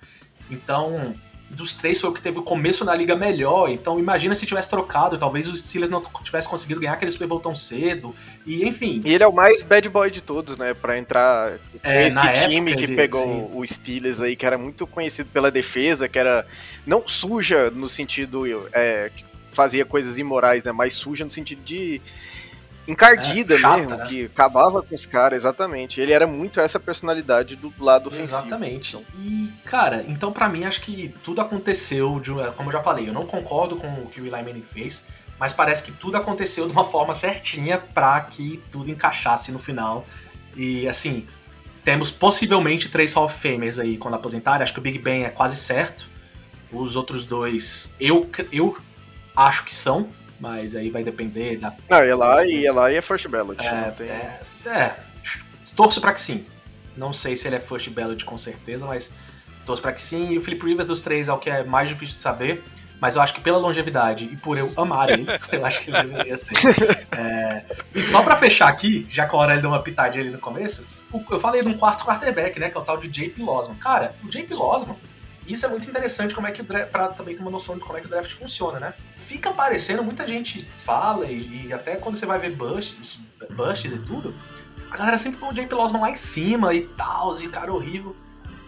[0.50, 1.14] Então,
[1.54, 3.70] dos três foi o que teve o começo na liga melhor.
[3.70, 7.40] Então imagina se tivesse trocado, talvez o Steelers não tivesse conseguido ganhar aquele Super Bowl
[7.40, 8.14] tão cedo.
[8.44, 9.00] E enfim.
[9.04, 10.74] E ele é o mais bad boy de todos, né?
[10.74, 13.48] Para entrar é, esse time que pegou sim.
[13.52, 16.46] o Steelers aí, que era muito conhecido pela defesa, que era
[16.86, 20.72] não suja no sentido é, que fazia coisas imorais, né?
[20.72, 22.00] Mas suja no sentido de
[22.86, 24.06] encardida é, chata, mesmo, né?
[24.06, 26.00] que acabava com os caras, exatamente.
[26.00, 28.36] Ele era muito essa personalidade do lado ofensivo.
[28.36, 28.98] Exatamente.
[29.18, 33.12] E, cara, então para mim acho que tudo aconteceu, de, como eu já falei, eu
[33.12, 35.06] não concordo com o que o Eli Manning fez,
[35.38, 40.06] mas parece que tudo aconteceu de uma forma certinha para que tudo encaixasse no final.
[40.56, 41.26] E, assim,
[41.84, 44.62] temos possivelmente três Hall of Famers aí quando aposentarem.
[44.62, 46.08] Acho que o Big Ben é quase certo.
[46.72, 48.76] Os outros dois, eu, eu
[49.36, 50.08] acho que são,
[50.44, 51.72] mas aí vai depender da.
[51.88, 53.66] Não, e lá, e lá é First Ballot.
[53.66, 54.08] É, tem...
[54.10, 54.94] é, é,
[55.74, 56.44] torço pra que sim.
[56.94, 59.10] Não sei se ele é First Ballot com certeza, mas
[59.64, 60.32] torço pra que sim.
[60.32, 62.62] E o Philip Rivers dos três é o que é mais difícil de saber.
[63.00, 66.02] Mas eu acho que pela longevidade e por eu amar ele, eu acho que ele
[66.02, 66.54] deveria ser.
[67.16, 67.64] É...
[67.94, 70.38] E só pra fechar aqui, já que a hora ele deu uma pitadinha ali no
[70.38, 70.86] começo,
[71.30, 72.68] eu falei de um quarto quarterback, né?
[72.68, 73.76] Que é o tal de JP Losman.
[73.78, 74.96] Cara, o JP Losman,
[75.46, 77.96] isso é muito interessante como é que draft, pra também ter uma noção de como
[77.96, 78.94] é que o draft funciona, né?
[79.16, 83.18] Fica parecendo, muita gente fala, e, e até quando você vai ver busts,
[83.50, 84.34] busts e tudo,
[84.90, 88.14] a galera sempre põe o JP Losman lá em cima e tal, e cara horrível.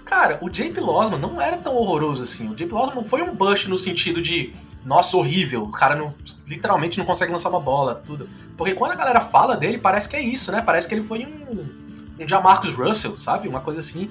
[0.05, 2.49] Cara, o JP Losman não era tão horroroso assim.
[2.49, 6.15] O JP Losman foi um bust no sentido de, nossa, horrível, o cara não,
[6.47, 8.29] literalmente não consegue lançar uma bola, tudo.
[8.57, 10.63] Porque quando a galera fala dele, parece que é isso, né?
[10.63, 13.49] Parece que ele foi um, um Jamarcus Russell, sabe?
[13.49, 14.09] Uma coisa assim.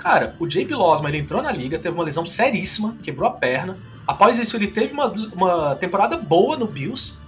[0.00, 3.76] Cara, o JP Losman, ele entrou na liga, teve uma lesão seríssima, quebrou a perna.
[4.06, 7.18] Após isso, ele teve uma, uma temporada boa no Bills.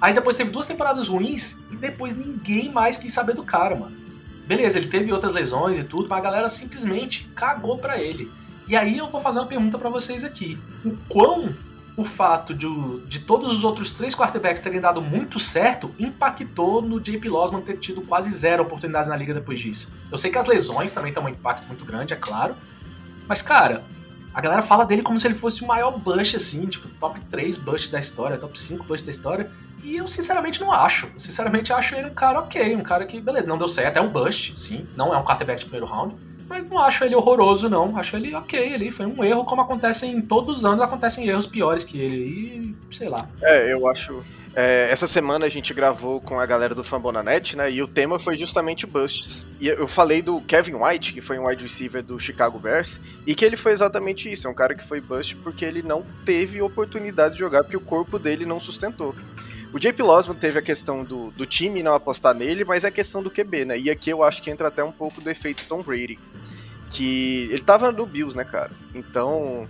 [0.00, 3.96] Aí depois teve duas temporadas ruins e depois ninguém mais quis saber do cara, mano.
[4.44, 8.30] Beleza, ele teve outras lesões e tudo, mas a galera simplesmente cagou para ele.
[8.68, 10.58] E aí eu vou fazer uma pergunta para vocês aqui.
[10.84, 11.54] O quão
[11.96, 12.66] o fato de,
[13.06, 17.78] de todos os outros três quarterbacks terem dado muito certo impactou no JP Losman ter
[17.78, 19.90] tido quase zero oportunidades na liga depois disso.
[20.12, 22.54] Eu sei que as lesões também têm um impacto muito grande, é claro.
[23.26, 23.82] Mas, cara,
[24.34, 27.56] a galera fala dele como se ele fosse o maior bust, assim, tipo, top 3
[27.56, 29.50] bust da história, top 5 bust da história.
[29.82, 31.08] E eu sinceramente não acho.
[31.16, 34.08] Sinceramente acho ele um cara ok, um cara que, beleza, não deu certo, é um
[34.08, 36.14] bust, sim, não é um quarterback de primeiro round,
[36.48, 37.96] mas não acho ele horroroso, não.
[37.96, 41.46] Acho ele ok, ele foi um erro, como acontece em todos os anos, acontecem erros
[41.46, 42.16] piores que ele,
[42.90, 43.28] e sei lá.
[43.42, 44.22] É, eu acho.
[44.58, 47.70] É, essa semana a gente gravou com a galera do Fambonanet, né?
[47.70, 49.44] E o tema foi justamente busts.
[49.60, 53.34] E eu falei do Kevin White, que foi um wide receiver do Chicago Bears, e
[53.34, 54.46] que ele foi exatamente isso.
[54.46, 57.80] É um cara que foi bust porque ele não teve oportunidade de jogar, porque o
[57.80, 59.14] corpo dele não sustentou.
[59.76, 62.90] O JP Losman teve a questão do, do time não apostar nele, mas é a
[62.90, 63.78] questão do QB, né?
[63.78, 66.18] E aqui eu acho que entra até um pouco do efeito Tom Brady.
[66.90, 68.70] Que ele tava no Bills, né, cara?
[68.94, 69.68] Então,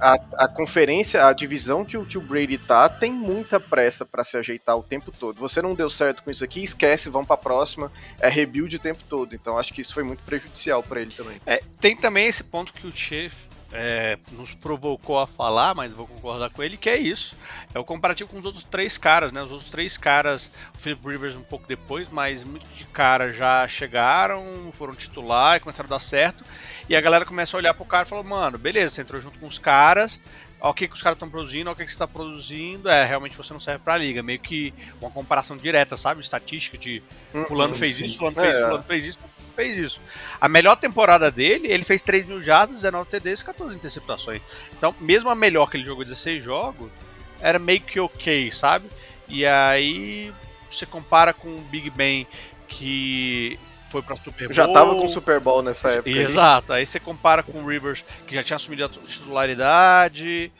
[0.00, 4.24] a, a conferência, a divisão que o, que o Brady tá, tem muita pressa para
[4.24, 5.38] se ajeitar o tempo todo.
[5.40, 7.92] Você não deu certo com isso aqui, esquece, vamos pra próxima.
[8.20, 9.34] É rebuild o tempo todo.
[9.34, 11.38] Então, acho que isso foi muito prejudicial para ele também.
[11.44, 13.34] É, tem também esse ponto que o Chief
[13.72, 17.34] é, nos provocou a falar, mas vou concordar com ele, que é isso.
[17.74, 19.42] É o comparativo com os outros três caras, né?
[19.42, 23.66] Os outros três caras, o Philip Rivers um pouco depois, mas muitos de cara já
[23.66, 26.44] chegaram, foram titular e começaram a dar certo.
[26.88, 29.38] E a galera começa a olhar pro cara e falou, mano, beleza, você entrou junto
[29.38, 30.20] com os caras,
[30.60, 33.36] o que, que os caras estão produzindo, o que, que você está produzindo, é, realmente
[33.36, 34.22] você não serve pra liga.
[34.22, 36.20] Meio que uma comparação direta, sabe?
[36.20, 37.02] Estatística de
[37.34, 38.04] hum, fulano sim, fez sim.
[38.04, 38.50] isso, fulano fez é.
[38.56, 39.18] isso, fulano fez isso,
[39.52, 40.00] fez isso.
[40.40, 44.42] A melhor temporada dele, ele fez 3 mil jardas, 19 TDs e 14 interceptações.
[44.76, 46.90] Então, mesmo a melhor que ele jogou 16 jogos,
[47.40, 48.88] era meio que ok, sabe?
[49.28, 50.32] E aí
[50.70, 52.26] você compara com o Big Ben
[52.68, 53.58] que
[53.90, 54.54] foi pra Super Bowl.
[54.54, 56.10] Já tava com o Super Bowl nessa época.
[56.10, 56.80] Exato, aí.
[56.80, 60.50] aí você compara com o Rivers, que já tinha assumido a titularidade.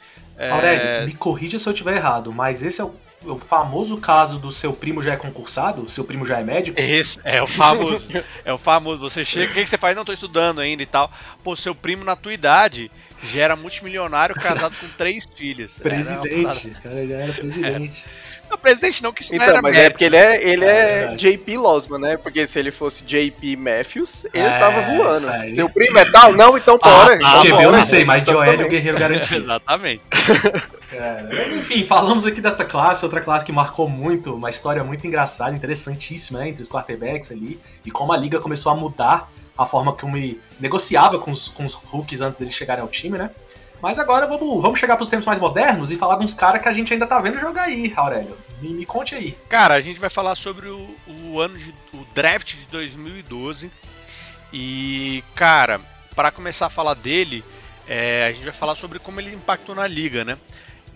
[0.51, 1.05] Aurélio, é...
[1.05, 4.73] me corrija se eu estiver errado, mas esse é o o famoso caso do seu
[4.73, 6.79] primo já é concursado, seu primo já é médico?
[6.79, 8.07] Esse é o famoso.
[8.43, 9.01] é o famoso.
[9.01, 9.95] Você chega, o que, que você faz?
[9.95, 11.11] Não, tô estudando ainda e tal.
[11.43, 12.91] Pô, seu primo na tua idade
[13.23, 15.79] já era multimilionário casado com três filhos.
[15.79, 18.05] Presidente, era cara, já era presidente.
[18.05, 18.23] Era.
[18.53, 19.87] Não, presidente não, que isso então, não era mas é médico.
[19.87, 22.17] é porque ele é, ele é, é JP Losman, né?
[22.17, 25.29] Porque se ele fosse JP Matthews, ele é, tava voando.
[25.29, 25.55] Aí...
[25.55, 26.33] Seu primo é tal?
[26.33, 27.17] Não, então bora.
[27.23, 29.43] Ah, ah, eu não sei, mas Joel é o guerreiro garantido.
[29.43, 30.01] Exatamente.
[30.95, 35.55] É, enfim, falamos aqui dessa classe, outra classe que marcou muito, uma história muito engraçada,
[35.55, 39.93] interessantíssima né, entre os quarterbacks ali, e como a liga começou a mudar a forma
[39.93, 40.15] como
[40.59, 43.31] negociava com os, com os rookies antes deles chegarem ao time, né?
[43.83, 46.61] Mas agora vamos, vamos chegar para os tempos mais modernos e falar de uns caras
[46.61, 48.37] que a gente ainda tá vendo jogar aí, Aurélio.
[48.61, 49.37] Me, me conte aí.
[49.49, 53.69] Cara, a gente vai falar sobre o, o ano de o draft de 2012.
[54.53, 55.81] E, cara,
[56.15, 57.43] para começar a falar dele,
[57.85, 60.37] é, a gente vai falar sobre como ele impactou na liga, né?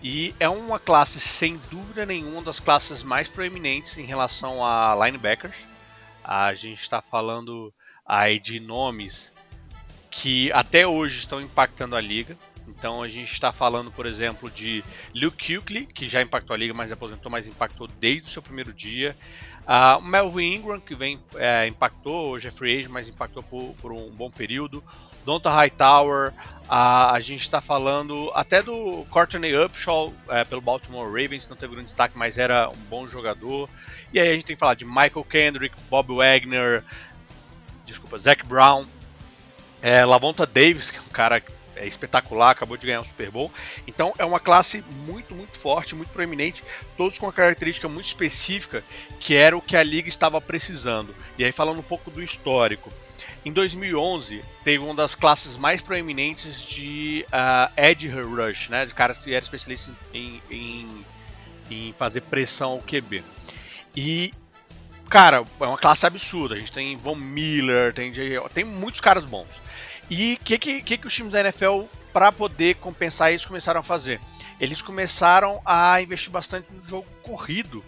[0.02, 5.56] E é uma classe, sem dúvida nenhuma, das classes mais proeminentes em relação a linebackers.
[6.24, 7.70] A gente está falando
[8.06, 9.30] aí de nomes
[10.10, 12.34] que até hoje estão impactando a liga.
[12.68, 16.74] Então a gente está falando, por exemplo, de Luke Kuechly, que já impactou a liga,
[16.74, 19.16] mas aposentou, mas impactou desde o seu primeiro dia.
[19.68, 24.30] Uh, Melvin Ingram, que vem é, impactou, hoje é mas impactou por, por um bom
[24.30, 24.82] período.
[25.26, 26.32] Donta Hightower,
[26.66, 31.74] a, a gente está falando até do Courtney Upshaw é, pelo Baltimore Ravens, não teve
[31.74, 33.68] grande destaque, mas era um bom jogador.
[34.10, 36.82] E aí a gente tem que falar de Michael Kendrick, Bob Wagner,
[37.84, 38.86] desculpa, Zach Brown,
[39.82, 41.42] é, Lavonta Davis, que é um cara
[41.78, 43.50] é espetacular, acabou de ganhar um Super Bowl.
[43.86, 46.62] Então é uma classe muito, muito forte, muito proeminente,
[46.96, 48.84] todos com uma característica muito específica,
[49.20, 51.14] que era o que a liga estava precisando.
[51.36, 52.92] E aí falando um pouco do histórico.
[53.44, 59.16] Em 2011, teve uma das classes mais proeminentes de uh, edge rush, né, de caras
[59.16, 61.04] que eram especialistas em, em,
[61.70, 63.22] em fazer pressão ao QB.
[63.96, 64.32] E
[65.08, 66.54] cara, é uma classe absurda.
[66.54, 68.12] A gente tem Von Miller, tem,
[68.52, 69.48] tem muitos caras bons.
[70.10, 71.82] E o que, que, que, que os times da NFL,
[72.12, 74.20] para poder compensar isso, começaram a fazer?
[74.60, 77.84] Eles começaram a investir bastante no jogo corrido.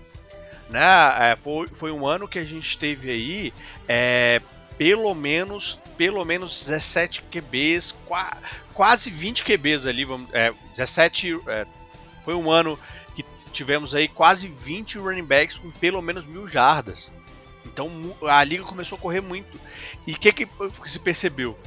[0.68, 0.80] Né?
[1.18, 3.52] É, foi, foi um ano que a gente teve aí
[3.88, 4.40] é,
[4.78, 8.34] pelo menos pelo menos 17 QBs, qua,
[8.72, 11.66] quase 20 QBs ali, vamos, é, 17 é,
[12.24, 12.78] foi um ano
[13.14, 17.12] que tivemos aí quase 20 running backs com pelo menos mil jardas.
[17.66, 17.90] Então
[18.22, 19.60] a liga começou a correr muito.
[20.06, 20.48] E o que, que
[20.86, 21.58] se percebeu?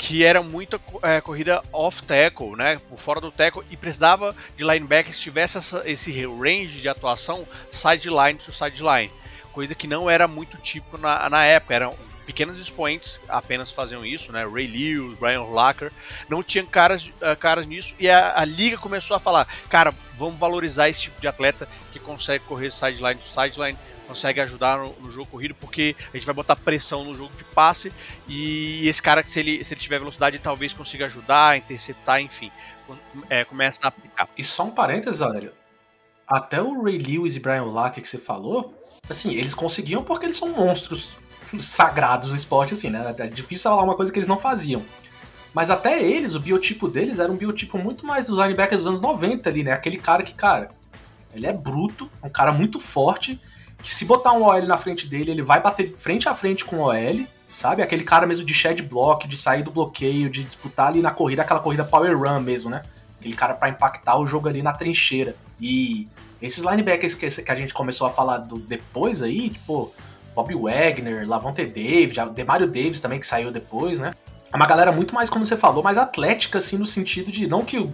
[0.00, 4.64] Que era muita é, corrida off tackle, né, por fora do tackle, e precisava de
[4.64, 9.12] linebackers que tivesse essa, esse range de atuação sideline to sideline,
[9.52, 11.94] coisa que não era muito típico na, na época, eram
[12.26, 15.92] pequenos expoentes apenas faziam isso, né, Ray Lewis, Brian Lacker,
[16.28, 20.38] não tinham caras, uh, caras nisso, e a, a, liga começou a falar, cara, vamos
[20.38, 25.10] valorizar esse tipo de atleta que consegue correr sideline to sideline, consegue ajudar no, no,
[25.10, 27.92] jogo corrido, porque a gente vai botar pressão no jogo de passe.
[28.26, 32.50] E esse cara, se ele, se ele tiver velocidade, talvez consiga ajudar, interceptar, enfim,
[33.28, 34.28] é, começa a aplicar.
[34.36, 35.52] E só um parênteses, Aurélio.
[36.26, 38.74] Até o Ray Lewis e Brian Lack que você falou,
[39.08, 41.16] assim, eles conseguiam porque eles são monstros
[41.58, 43.14] sagrados do esporte, assim, né?
[43.18, 44.82] É difícil falar uma coisa que eles não faziam.
[45.52, 49.00] Mas até eles, o biotipo deles era um biotipo muito mais dos linebackers dos anos
[49.00, 49.72] 90 ali, né?
[49.72, 50.70] Aquele cara que, cara,
[51.34, 53.40] ele é bruto, um cara muito forte,
[53.82, 56.76] que se botar um OL na frente dele, ele vai bater frente a frente com
[56.76, 57.82] o OL, sabe?
[57.82, 61.42] Aquele cara mesmo de shed block, de sair do bloqueio, de disputar ali na corrida,
[61.42, 62.82] aquela corrida power run mesmo, né?
[63.18, 65.34] Aquele cara para impactar o jogo ali na trincheira.
[65.60, 66.08] E
[66.40, 69.92] esses linebackers que, a gente começou a falar do, depois aí, tipo,
[70.42, 74.12] Bob Wagner, Lavonte Davis, Demario Davis também que saiu depois, né?
[74.52, 77.46] É uma galera muito mais, como você falou, mais atlética, assim, no sentido de.
[77.46, 77.88] Não que.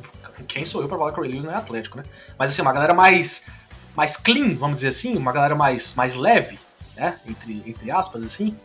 [0.46, 2.04] Quem sou eu pra falar que o Ray Lewis não é atlético, né?
[2.38, 3.46] Mas assim, uma galera mais
[3.96, 6.58] mais clean, vamos dizer assim, uma galera mais, mais leve,
[6.94, 7.18] né?
[7.26, 8.56] Entre, entre aspas, assim.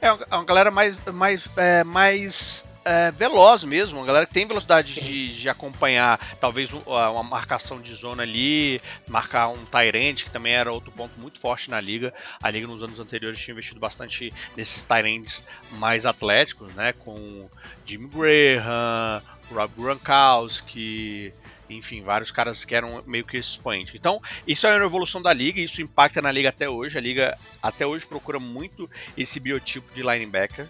[0.00, 5.00] É uma galera mais, mais, é, mais é, veloz mesmo, uma galera que tem velocidade
[5.00, 10.72] de, de, acompanhar talvez uma marcação de zona ali, marcar um Tyrant, que também era
[10.72, 12.12] outro ponto muito forte na liga.
[12.42, 16.92] A liga nos anos anteriores tinha investido bastante nesses Tyrants mais atléticos, né?
[16.92, 17.48] Com
[17.84, 19.22] Jimmy Graham,
[19.52, 21.32] Rob Gronkowski,
[21.68, 23.94] enfim, vários caras que eram meio que expoentes.
[23.94, 26.98] Então, isso é uma evolução da liga, isso impacta na liga até hoje.
[26.98, 30.66] A liga até hoje procura muito esse biotipo de linebacker.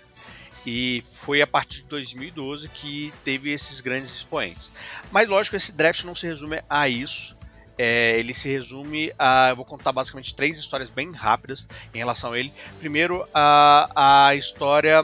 [0.67, 4.71] E foi a partir de 2012 que teve esses grandes expoentes.
[5.11, 7.37] Mas lógico, esse draft não se resume a isso.
[7.79, 9.51] É, ele se resume a.
[9.51, 12.53] Eu vou contar basicamente três histórias bem rápidas em relação a ele.
[12.79, 15.03] Primeiro, a, a história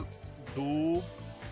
[0.54, 1.02] do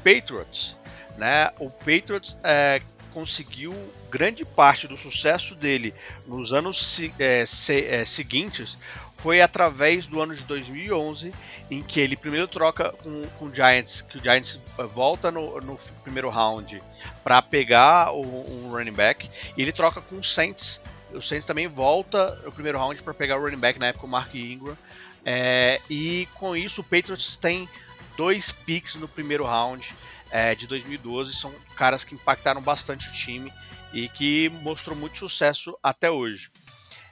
[0.02, 0.76] Patriots.
[1.16, 1.50] Né?
[1.58, 2.82] O Patriots é,
[3.14, 3.74] conseguiu
[4.10, 5.94] grande parte do sucesso dele
[6.26, 8.76] nos anos é, se, é, seguintes
[9.16, 11.32] foi através do ano de 2011,
[11.70, 15.60] em que ele primeiro troca com, com o Giants, que o Giants é, volta no,
[15.60, 16.82] no primeiro round
[17.22, 20.80] para pegar o, um running back, e ele troca com o Saints.
[21.12, 24.08] O Saints também volta no primeiro round para pegar o running back, na época o
[24.08, 24.76] Mark Ingram.
[25.24, 27.68] É, e com isso o Patriots tem
[28.16, 29.94] dois picks no primeiro round
[30.30, 31.34] é, de 2012.
[31.34, 33.52] São caras que impactaram bastante o time
[33.92, 36.50] e que mostrou muito sucesso até hoje.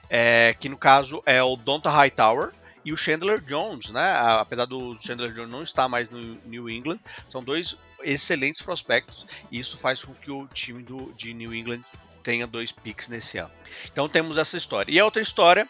[0.09, 2.51] É, que no caso é o Donta Hightower
[2.85, 4.13] e o Chandler Jones, né?
[4.39, 6.99] Apesar do Chandler Jones não estar mais no New England,
[7.29, 11.81] são dois excelentes prospectos e isso faz com que o time do, de New England
[12.21, 13.51] tenha dois picks nesse ano.
[13.91, 14.91] Então temos essa história.
[14.91, 15.67] E a outra história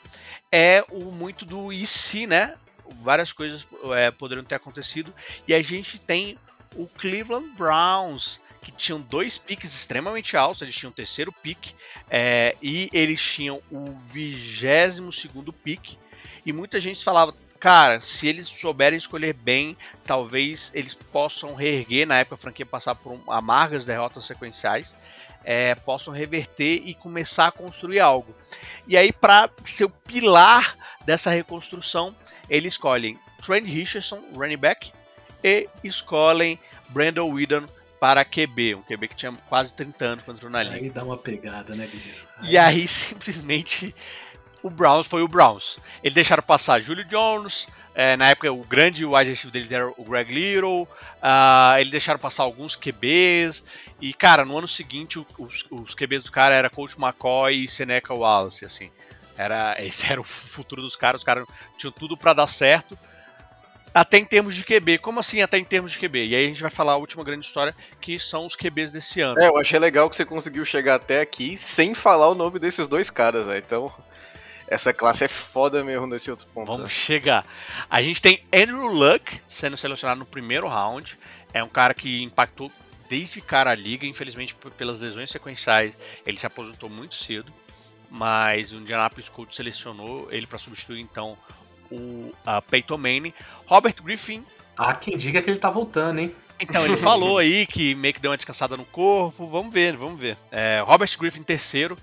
[0.52, 2.56] é o muito do IC, né?
[3.02, 3.66] Várias coisas
[3.96, 5.14] é, poderiam ter acontecido
[5.48, 6.38] e a gente tem
[6.76, 11.76] o Cleveland Browns que tinham dois piques extremamente altos, eles tinham o terceiro pique
[12.10, 15.98] é, e eles tinham o vigésimo segundo pique.
[16.46, 22.20] E muita gente falava, cara, se eles souberem escolher bem, talvez eles possam reerguer, na
[22.20, 24.96] época a franquia passar por amargas derrotas sequenciais,
[25.44, 28.34] é, possam reverter e começar a construir algo.
[28.88, 32.16] E aí, para ser o pilar dessa reconstrução,
[32.50, 34.92] eles escolhem Trent Richardson, running back,
[35.44, 36.58] e escolhem
[36.90, 37.68] Brandon Whedon,
[38.04, 40.76] para QB, um QB que tinha quase 30 anos quando entrou na liga.
[40.76, 42.22] Aí dá uma pegada, né, Guilherme?
[42.42, 43.96] E aí simplesmente
[44.62, 45.78] o Browns foi o Browns.
[46.04, 50.04] Eles deixaram passar Julio Jones, é, na época, o grande wide receiver deles era o
[50.04, 50.84] Greg Little.
[50.84, 53.64] Uh, eles deixaram passar alguns QBs.
[54.02, 58.14] E, cara, no ano seguinte, os, os QBs do cara era Coach McCoy e Seneca
[58.14, 58.92] Wallace, assim.
[59.38, 61.22] Era, esse era o futuro dos caras.
[61.22, 61.48] Os caras
[61.78, 63.00] tinham tudo para dar certo.
[63.94, 64.98] Até em termos de QB.
[64.98, 66.26] Como assim até em termos de QB?
[66.28, 69.22] E aí a gente vai falar a última grande história, que são os QBs desse
[69.22, 69.40] ano.
[69.40, 72.88] É, eu achei legal que você conseguiu chegar até aqui sem falar o nome desses
[72.88, 73.60] dois caras, né?
[73.60, 73.94] Então,
[74.68, 76.68] essa classe é foda mesmo nesse outro ponto.
[76.68, 76.90] Vamos né?
[76.90, 77.46] chegar.
[77.90, 81.18] A gente tem Andrew Luck sendo selecionado no primeiro round.
[81.54, 82.72] É um cara que impactou
[83.08, 87.54] desde cara a liga, infelizmente pelas lesões sequenciais, ele se aposentou muito cedo.
[88.10, 91.38] Mas o Indianapolis Colts selecionou ele para substituir então
[91.94, 93.34] o Peyton Manning.
[93.66, 94.44] Robert Griffin.
[94.78, 96.34] Há quem diga que ele tá voltando, hein?
[96.60, 99.48] Então, ele falou aí que meio que deu uma descansada no corpo.
[99.48, 100.38] Vamos ver, vamos ver.
[100.52, 101.98] É, Robert Griffin, terceiro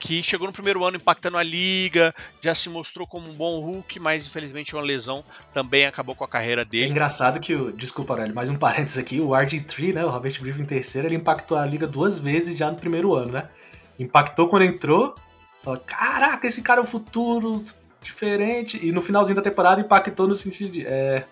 [0.00, 4.00] que chegou no primeiro ano impactando a liga, já se mostrou como um bom Hulk,
[4.00, 5.22] mas infelizmente uma lesão
[5.52, 6.86] também acabou com a carreira dele.
[6.86, 7.70] É engraçado que o.
[7.70, 9.20] Desculpa, Aurélio, mais um parênteses aqui.
[9.20, 10.04] O RG3, né?
[10.04, 13.48] O Robert Griffin terceiro, ele impactou a liga duas vezes já no primeiro ano, né?
[13.98, 15.14] Impactou quando entrou.
[15.62, 17.62] Falou, Caraca, esse cara é o futuro,
[18.02, 18.78] diferente.
[18.82, 20.86] E no finalzinho da temporada impactou no sentido de.
[20.86, 21.24] É,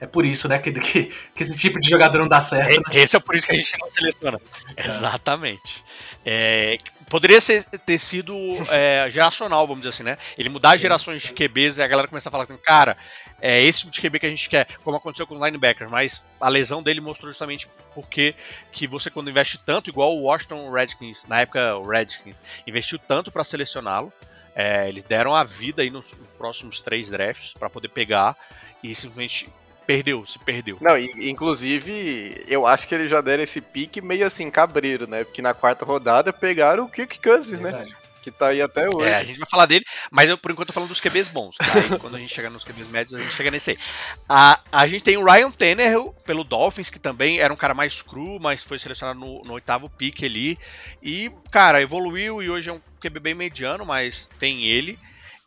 [0.00, 2.80] é por isso, né, que, que, que, esse tipo de jogador não dá certo.
[2.88, 3.00] Né?
[3.00, 4.40] Esse é por isso que a gente não seleciona.
[4.76, 4.86] É.
[4.86, 5.84] Exatamente.
[6.24, 6.78] É,
[7.10, 8.32] Poderia ser, ter sido
[8.70, 10.16] é, geracional, vamos dizer assim, né?
[10.38, 11.28] Ele mudar sim, gerações sim.
[11.28, 12.96] de QBs e a galera começar a falar, cara,
[13.42, 16.24] é esse tipo de QB que a gente quer, como aconteceu com o linebacker, mas
[16.40, 18.32] a lesão dele mostrou justamente porque
[18.70, 23.32] que você quando investe tanto, igual o Washington Redskins, na época o Redskins, investiu tanto
[23.32, 24.12] para selecioná-lo,
[24.60, 28.36] é, eles deram a vida aí nos próximos três drafts para poder pegar
[28.82, 29.48] e simplesmente
[29.86, 30.76] perdeu, se perdeu.
[30.82, 35.24] Não, inclusive, eu acho que eles já deram esse pique meio assim, cabreiro, né?
[35.24, 37.86] Porque na quarta rodada pegaram o Kirk Cousins, é né?
[38.30, 39.08] Que tá aí até hoje.
[39.08, 41.56] É, a gente vai falar dele, mas eu por enquanto tô falando dos QBs bons.
[41.56, 41.64] Tá?
[41.74, 43.78] Aí, quando a gente chegar nos QBs médios, a gente chega nesse aí.
[44.28, 48.02] A, a gente tem o Ryan Tannehill pelo Dolphins, que também era um cara mais
[48.02, 50.58] cru, mas foi selecionado no, no oitavo pique ali.
[51.02, 54.98] E, cara, evoluiu e hoje é um QB bem mediano, mas tem ele.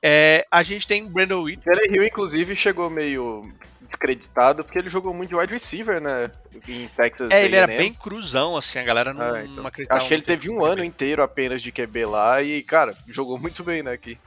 [0.01, 1.61] É, a gente tem o Brandon Wheat.
[1.89, 3.49] Hill, inclusive, chegou meio
[3.85, 6.31] descreditado porque ele jogou muito de wide receiver, né?
[6.67, 7.31] Em Texas.
[7.31, 9.63] É, ele era bem cruzão, assim, a galera não, ah, então.
[9.63, 9.99] não acreditava.
[9.99, 13.63] Acho que ele teve um ano inteiro apenas de QB lá e, cara, jogou muito
[13.63, 14.17] bem, né, aqui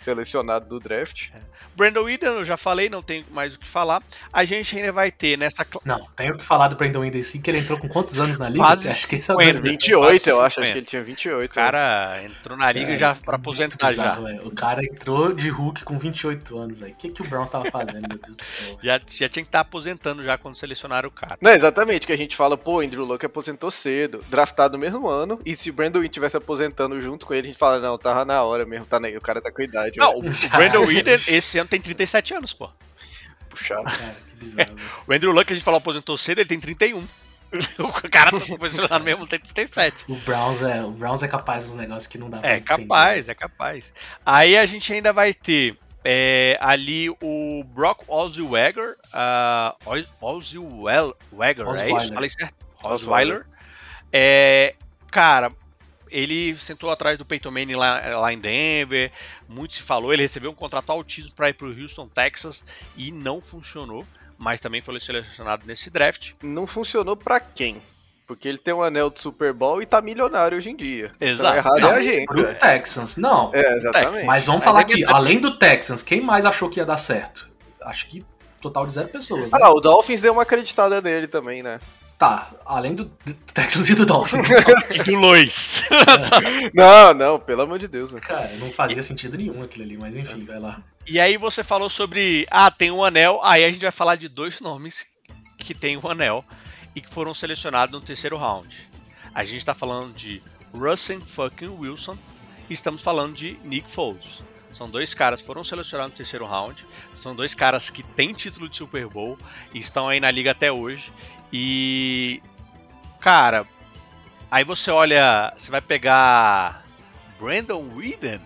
[0.00, 1.28] selecionado do draft.
[1.34, 1.40] É.
[1.76, 4.02] Brandon Whedon, eu já falei, não tenho mais o que falar.
[4.32, 5.66] A gente ainda vai ter nessa.
[5.84, 8.48] Não, tenho que falar do Brandon Whedon sim, que ele entrou com quantos anos na
[8.48, 8.64] liga?
[8.64, 11.50] Quase acho que esse é 28, eu acho, acho que ele tinha 28.
[11.50, 14.42] O cara entrou na liga é, já pra aposentar bizarro, já.
[14.42, 16.92] O cara entrou de Hulk com 28 anos aí.
[16.92, 18.78] O que, que o Browns tava fazendo, meu Deus do céu?
[18.82, 21.38] Já, já tinha que estar tá aposentando já quando selecionaram o cara.
[21.40, 25.40] Não, exatamente, que a gente fala, pô, Andrew Luck aposentou cedo, draftado no mesmo ano,
[25.44, 28.24] e se o Brandon Whedon tivesse aposentando junto com ele, a gente fala, não, tava
[28.24, 29.89] na hora mesmo, tá, o cara tá com idade.
[29.96, 32.70] Não, o Brandon Whedon esse ano tem 37 anos, pô.
[33.48, 33.84] Puxado.
[33.84, 34.76] Cara, que bizarro.
[35.06, 37.06] o Andrew Luck, a gente falou aposentou cedo, ele tem 31.
[37.80, 40.04] o cara tá posicionado mesmo tem 37.
[40.08, 43.18] O Browns é, o Browns é capaz dos negócios que não dá pra É capaz,
[43.18, 43.32] entender.
[43.32, 43.92] é capaz.
[44.24, 49.76] Aí a gente ainda vai ter é, ali o Brock Osweiler, uh,
[50.20, 52.14] Osweiler, é isso?
[52.14, 52.54] Falei certo?
[52.82, 53.46] Osweiler.
[54.12, 54.74] É,
[55.10, 55.52] cara,
[56.10, 59.12] ele sentou atrás do Peyton Manning lá, lá, em Denver,
[59.48, 62.64] muito se falou, ele recebeu um contrato altíssimo para ir para o Houston, Texas,
[62.96, 64.06] e não funcionou,
[64.38, 66.32] mas também foi selecionado nesse draft.
[66.42, 67.80] Não funcionou para quem?
[68.26, 71.10] Porque ele tem um anel de Super Bowl e tá milionário hoje em dia.
[71.16, 71.58] Então, Exato.
[71.58, 72.26] Então, errado não, é a gente.
[72.26, 73.50] Pro Texans, não.
[73.52, 74.24] É, exatamente.
[74.24, 77.50] Mas vamos falar aqui, além do Texans, quem mais achou que ia dar certo?
[77.82, 78.24] Acho que
[78.60, 79.46] total de zero pessoas.
[79.46, 79.48] Né?
[79.52, 81.80] Ah, não, o Dolphins deu uma acreditada nele também, né?
[82.20, 83.06] Tá, além do,
[83.54, 84.46] Texans e do Dolphins.
[84.94, 85.82] e do Lois.
[86.74, 88.12] não, não, pelo amor de Deus.
[88.12, 88.20] Né?
[88.20, 90.82] Cara, não fazia sentido nenhum aquilo ali, mas enfim, vai lá.
[91.06, 94.28] E aí você falou sobre, ah, tem um anel, aí a gente vai falar de
[94.28, 95.06] dois nomes
[95.56, 96.44] que tem um anel
[96.94, 98.68] e que foram selecionados no terceiro round.
[99.34, 100.42] A gente tá falando de
[100.74, 102.18] Russell fucking Wilson
[102.68, 104.42] e estamos falando de Nick Foles.
[104.72, 106.86] São dois caras que foram selecionados no terceiro round.
[107.14, 109.38] São dois caras que têm título de Super Bowl
[109.72, 111.12] e estão aí na liga até hoje.
[111.52, 112.42] E.
[113.20, 113.66] Cara,
[114.50, 115.52] aí você olha.
[115.56, 116.84] Você vai pegar.
[117.38, 118.40] Brandon Whedon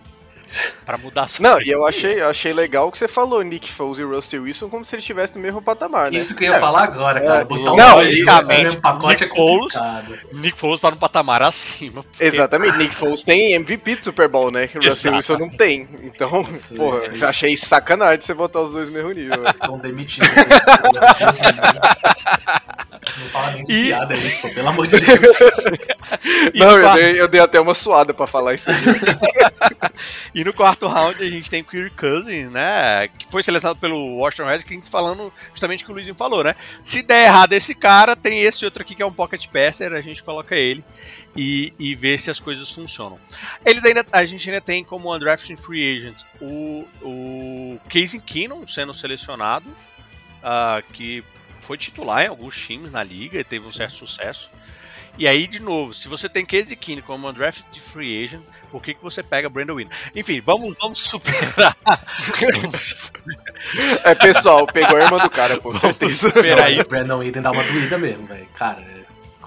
[0.85, 3.97] Pra mudar sua Não, e eu achei, eu achei legal que você falou Nick Foles
[3.97, 6.17] e Russell Wilson como se eles estivessem no mesmo patamar, né?
[6.17, 6.59] Isso que eu ia é.
[6.59, 7.41] falar agora, cara.
[7.41, 9.73] É, botar não, logicamente, pacote Nick é Foles,
[10.33, 12.03] Nick Foles tá no patamar acima.
[12.03, 12.23] Porque...
[12.23, 14.67] Exatamente, Nick Foles tem MVP do Super Bowl, né?
[14.67, 15.89] Que o Russell Wilson não tem.
[16.03, 19.33] Então, sim, porra, sim, achei sacanagem você botar os dois no mesmo nível.
[19.33, 20.29] Estão demitidos.
[23.17, 23.85] Não fala nem de e...
[23.85, 25.37] piada isso, pô, pelo amor de Deus.
[26.55, 28.77] Não, eu dei, eu dei, até uma suada pra falar isso aí.
[30.33, 33.07] e no quarto round a gente tem o Kirk Cousins, né?
[33.07, 36.55] Que foi selecionado pelo Washington Redskins falando justamente o que o Luizinho falou, né?
[36.83, 40.01] Se der errado esse cara, tem esse outro aqui que é um pocket passer, a
[40.01, 40.83] gente coloca ele
[41.35, 43.19] e, e vê se as coisas funcionam.
[43.65, 48.93] Ele ainda, a gente ainda tem como undrafted free agent o, o Casey Keenum sendo
[48.93, 51.23] selecionado, uh, que
[51.65, 54.49] foi titular em alguns times na liga e teve um certo sucesso.
[55.17, 58.93] E aí, de novo, se você tem Casey Keenum como undrafted free agent, por que,
[58.93, 59.89] que você pega Brandon Wynn?
[60.13, 61.77] Enfim, vamos, vamos superar.
[64.03, 65.71] é, pessoal, pegou a irmã do cara, pô.
[65.71, 66.89] Vamos superar isso.
[66.89, 68.45] Brandon Wynn dá uma doída mesmo, velho.
[68.55, 68.83] Cara,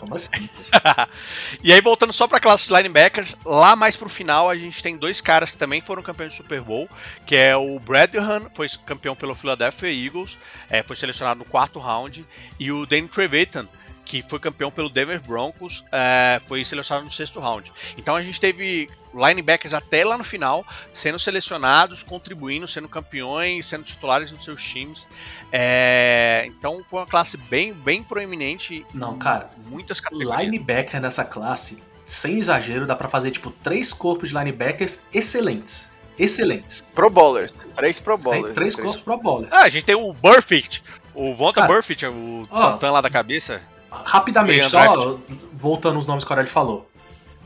[0.08, 0.48] como assim?
[1.62, 4.96] e aí, voltando só pra classe de linebackers, lá mais pro final a gente tem
[4.96, 6.88] dois caras que também foram campeões do Super Bowl,
[7.26, 10.38] que é o Bradham, foi campeão pelo Philadelphia Eagles,
[10.70, 12.26] é, foi selecionado no quarto round,
[12.58, 13.68] e o Danny Trevathan,
[14.08, 17.70] que foi campeão pelo Denver Broncos, é, foi selecionado no sexto round.
[17.96, 23.84] Então a gente teve linebackers até lá no final sendo selecionados, contribuindo, sendo campeões, sendo
[23.84, 25.06] titulares nos seus times.
[25.52, 28.84] É, então foi uma classe bem, bem proeminente.
[28.94, 29.50] Não, cara.
[29.66, 30.40] Muitas categorias.
[30.40, 35.92] Linebacker nessa classe, sem exagero, dá para fazer tipo três corpos de linebackers excelentes.
[36.18, 36.80] Excelentes.
[36.80, 37.54] Pro bowlers.
[37.74, 38.46] Três pro bowlers.
[38.46, 39.52] Sem, três corpos pro bowlers.
[39.52, 40.82] Ah, a gente tem o Burfict.
[41.14, 43.60] O Volta Burfict, o ó, lá da cabeça.
[43.90, 45.18] Rapidamente, só
[45.52, 46.90] voltando os nomes que o Aurélio falou.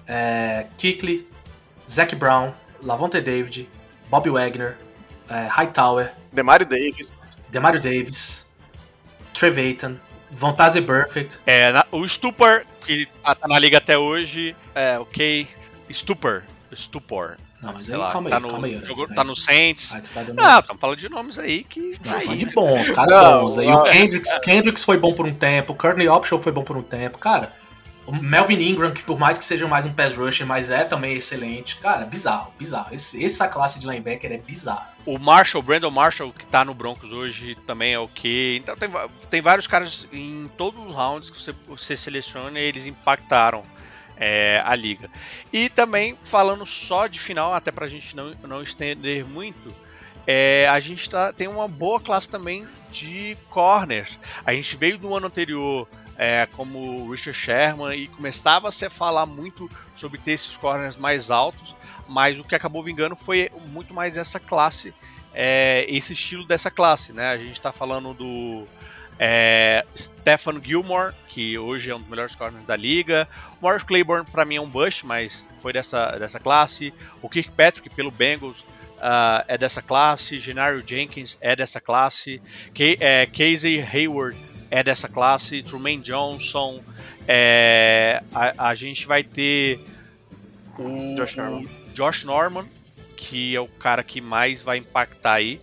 [0.07, 1.29] É, Kikli,
[1.89, 3.69] Zac Brown, Lavonte David,
[4.11, 4.77] Bob Wagner,
[5.29, 7.13] é, Hightower, Demario Davis,
[7.49, 8.47] Demario Davis,
[9.35, 9.99] Trevathan,
[10.31, 11.39] Vontaze Perfect.
[11.47, 15.47] É, na, o Stupor, que tá, tá na liga até hoje, é ok.
[15.91, 16.43] Stupor,
[16.75, 17.37] Stupor.
[17.63, 18.85] Não, mas aí, lá, calma, tá aí, no, calma aí.
[18.85, 19.91] Jogou, tá no Saints.
[20.13, 21.97] tá ah, estamos falando de nomes aí que.
[22.05, 23.59] Não, aí, de bons, caras bons.
[23.59, 26.77] Aí o Kendricks, Kendricks foi bom por um tempo, o Courtney Option foi bom por
[26.77, 27.19] um tempo.
[27.19, 27.53] Cara,
[28.05, 31.15] o Melvin Ingram, que por mais que seja mais um pass rusher, mas é também
[31.15, 31.77] excelente.
[31.77, 32.93] Cara, bizarro, bizarro.
[32.93, 34.91] Esse, essa classe de linebacker é bizarro.
[35.07, 38.57] O Marshall, Brandon Marshall, que tá no Broncos hoje, também é ok.
[38.57, 38.91] Então tem,
[39.31, 43.63] tem vários caras em todos os rounds que você, você seleciona e eles impactaram
[44.17, 45.11] é, a liga.
[45.53, 49.75] E também, falando só de final, até para a gente não, não estender muito,
[50.27, 54.19] é, a gente tá, tem uma boa classe também de corners.
[54.45, 59.27] A gente veio do ano anterior é, como Richard Sherman e começava -se a falar
[59.27, 61.75] muito sobre ter esses corners mais altos,
[62.09, 64.95] mas o que acabou vingando foi muito mais essa classe,
[65.35, 67.13] é, esse estilo dessa classe.
[67.13, 67.29] Né?
[67.29, 68.67] A gente está falando do
[69.25, 73.29] é, Stefan Gilmore, que hoje é um dos melhores corners da liga.
[73.61, 76.93] O Morris Claiborne, para mim, é um bust, mas foi dessa, dessa classe.
[77.23, 78.63] O Kirkpatrick, pelo Bengals,
[78.99, 80.41] uh, é dessa classe.
[80.41, 82.43] Genario Jenkins é dessa classe.
[82.99, 84.37] É, Casey Hayward
[84.69, 85.63] é dessa classe.
[85.63, 86.83] Truman Johnson.
[87.29, 89.79] É, a, a, gente vai ter
[90.77, 92.67] o Josh o Josh Norman,
[93.17, 95.61] que é o cara que mais vai impactar aí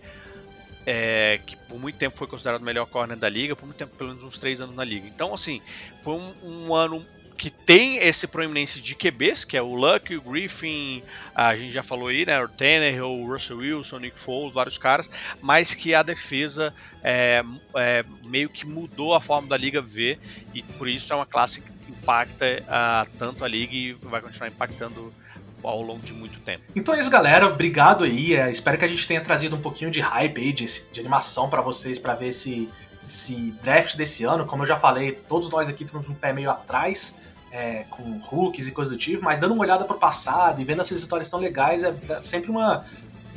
[0.86, 3.94] é, que por muito tempo foi considerado o melhor corner da liga, por muito tempo,
[3.96, 5.06] pelo menos uns três anos na liga.
[5.06, 5.62] Então, assim,
[6.02, 7.06] foi um, um ano
[7.38, 11.02] que tem esse proeminência de QBs, que é o Luck, o Griffin,
[11.34, 14.76] a gente já falou aí, né, o Tanner, o Russell Wilson, o Nick Foles, vários
[14.76, 15.08] caras,
[15.40, 17.42] mas que a defesa é,
[17.76, 20.18] é, meio que mudou a forma da liga ver
[20.52, 24.48] e por isso é uma classe que impacta uh, tanto a liga e vai continuar
[24.48, 25.14] impactando
[25.62, 26.64] ao longo de muito tempo.
[26.74, 27.46] Então é isso, galera.
[27.46, 28.34] Obrigado aí.
[28.34, 31.48] É, espero que a gente tenha trazido um pouquinho de hype aí, de, de animação
[31.48, 32.68] para vocês, para ver esse,
[33.06, 34.46] esse draft desse ano.
[34.46, 37.16] Como eu já falei, todos nós aqui temos um pé meio atrás.
[37.52, 40.82] É, com rookies e coisas do tipo, mas dando uma olhada pro passado e vendo
[40.82, 42.84] essas histórias tão legais é, é sempre uma,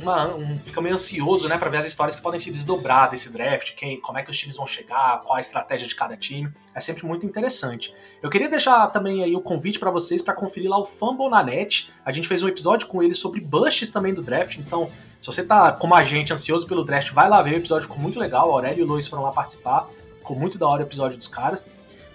[0.00, 3.30] uma, um, fica meio ansioso, né, para ver as histórias que podem se desdobrar desse
[3.30, 6.52] draft, quem, como é que os times vão chegar, qual a estratégia de cada time.
[6.74, 7.94] É sempre muito interessante.
[8.22, 11.42] Eu queria deixar também aí o convite para vocês para conferir lá o Fumble na
[11.42, 11.92] net.
[12.04, 15.44] A gente fez um episódio com ele sobre busts também do draft, então se você
[15.44, 18.50] tá como a gente ansioso pelo draft, vai lá ver o episódio, ficou muito legal.
[18.50, 19.88] A Aurélio e o Luiz foram lá participar,
[20.18, 21.62] ficou muito da hora o episódio dos caras.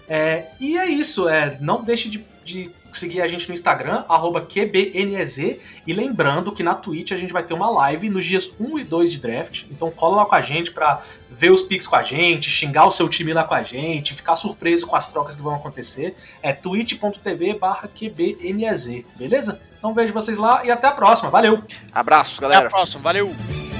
[0.08, 4.04] É, e é isso, é, não deixe de, de seguir a gente no Instagram,
[4.48, 5.58] QBNEZ.
[5.86, 8.84] E lembrando que na Twitch a gente vai ter uma live nos dias 1 e
[8.84, 9.64] 2 de draft.
[9.70, 12.90] Então cola lá com a gente pra ver os picks com a gente, xingar o
[12.90, 16.14] seu time lá com a gente, ficar surpreso com as trocas que vão acontecer.
[16.42, 17.58] É twitch.tv
[17.98, 19.60] QBNEZ, beleza?
[19.78, 21.30] Então vejo vocês lá e até a próxima.
[21.30, 21.62] Valeu!
[21.92, 22.66] Abraço, galera.
[22.66, 23.79] Até a próxima, valeu!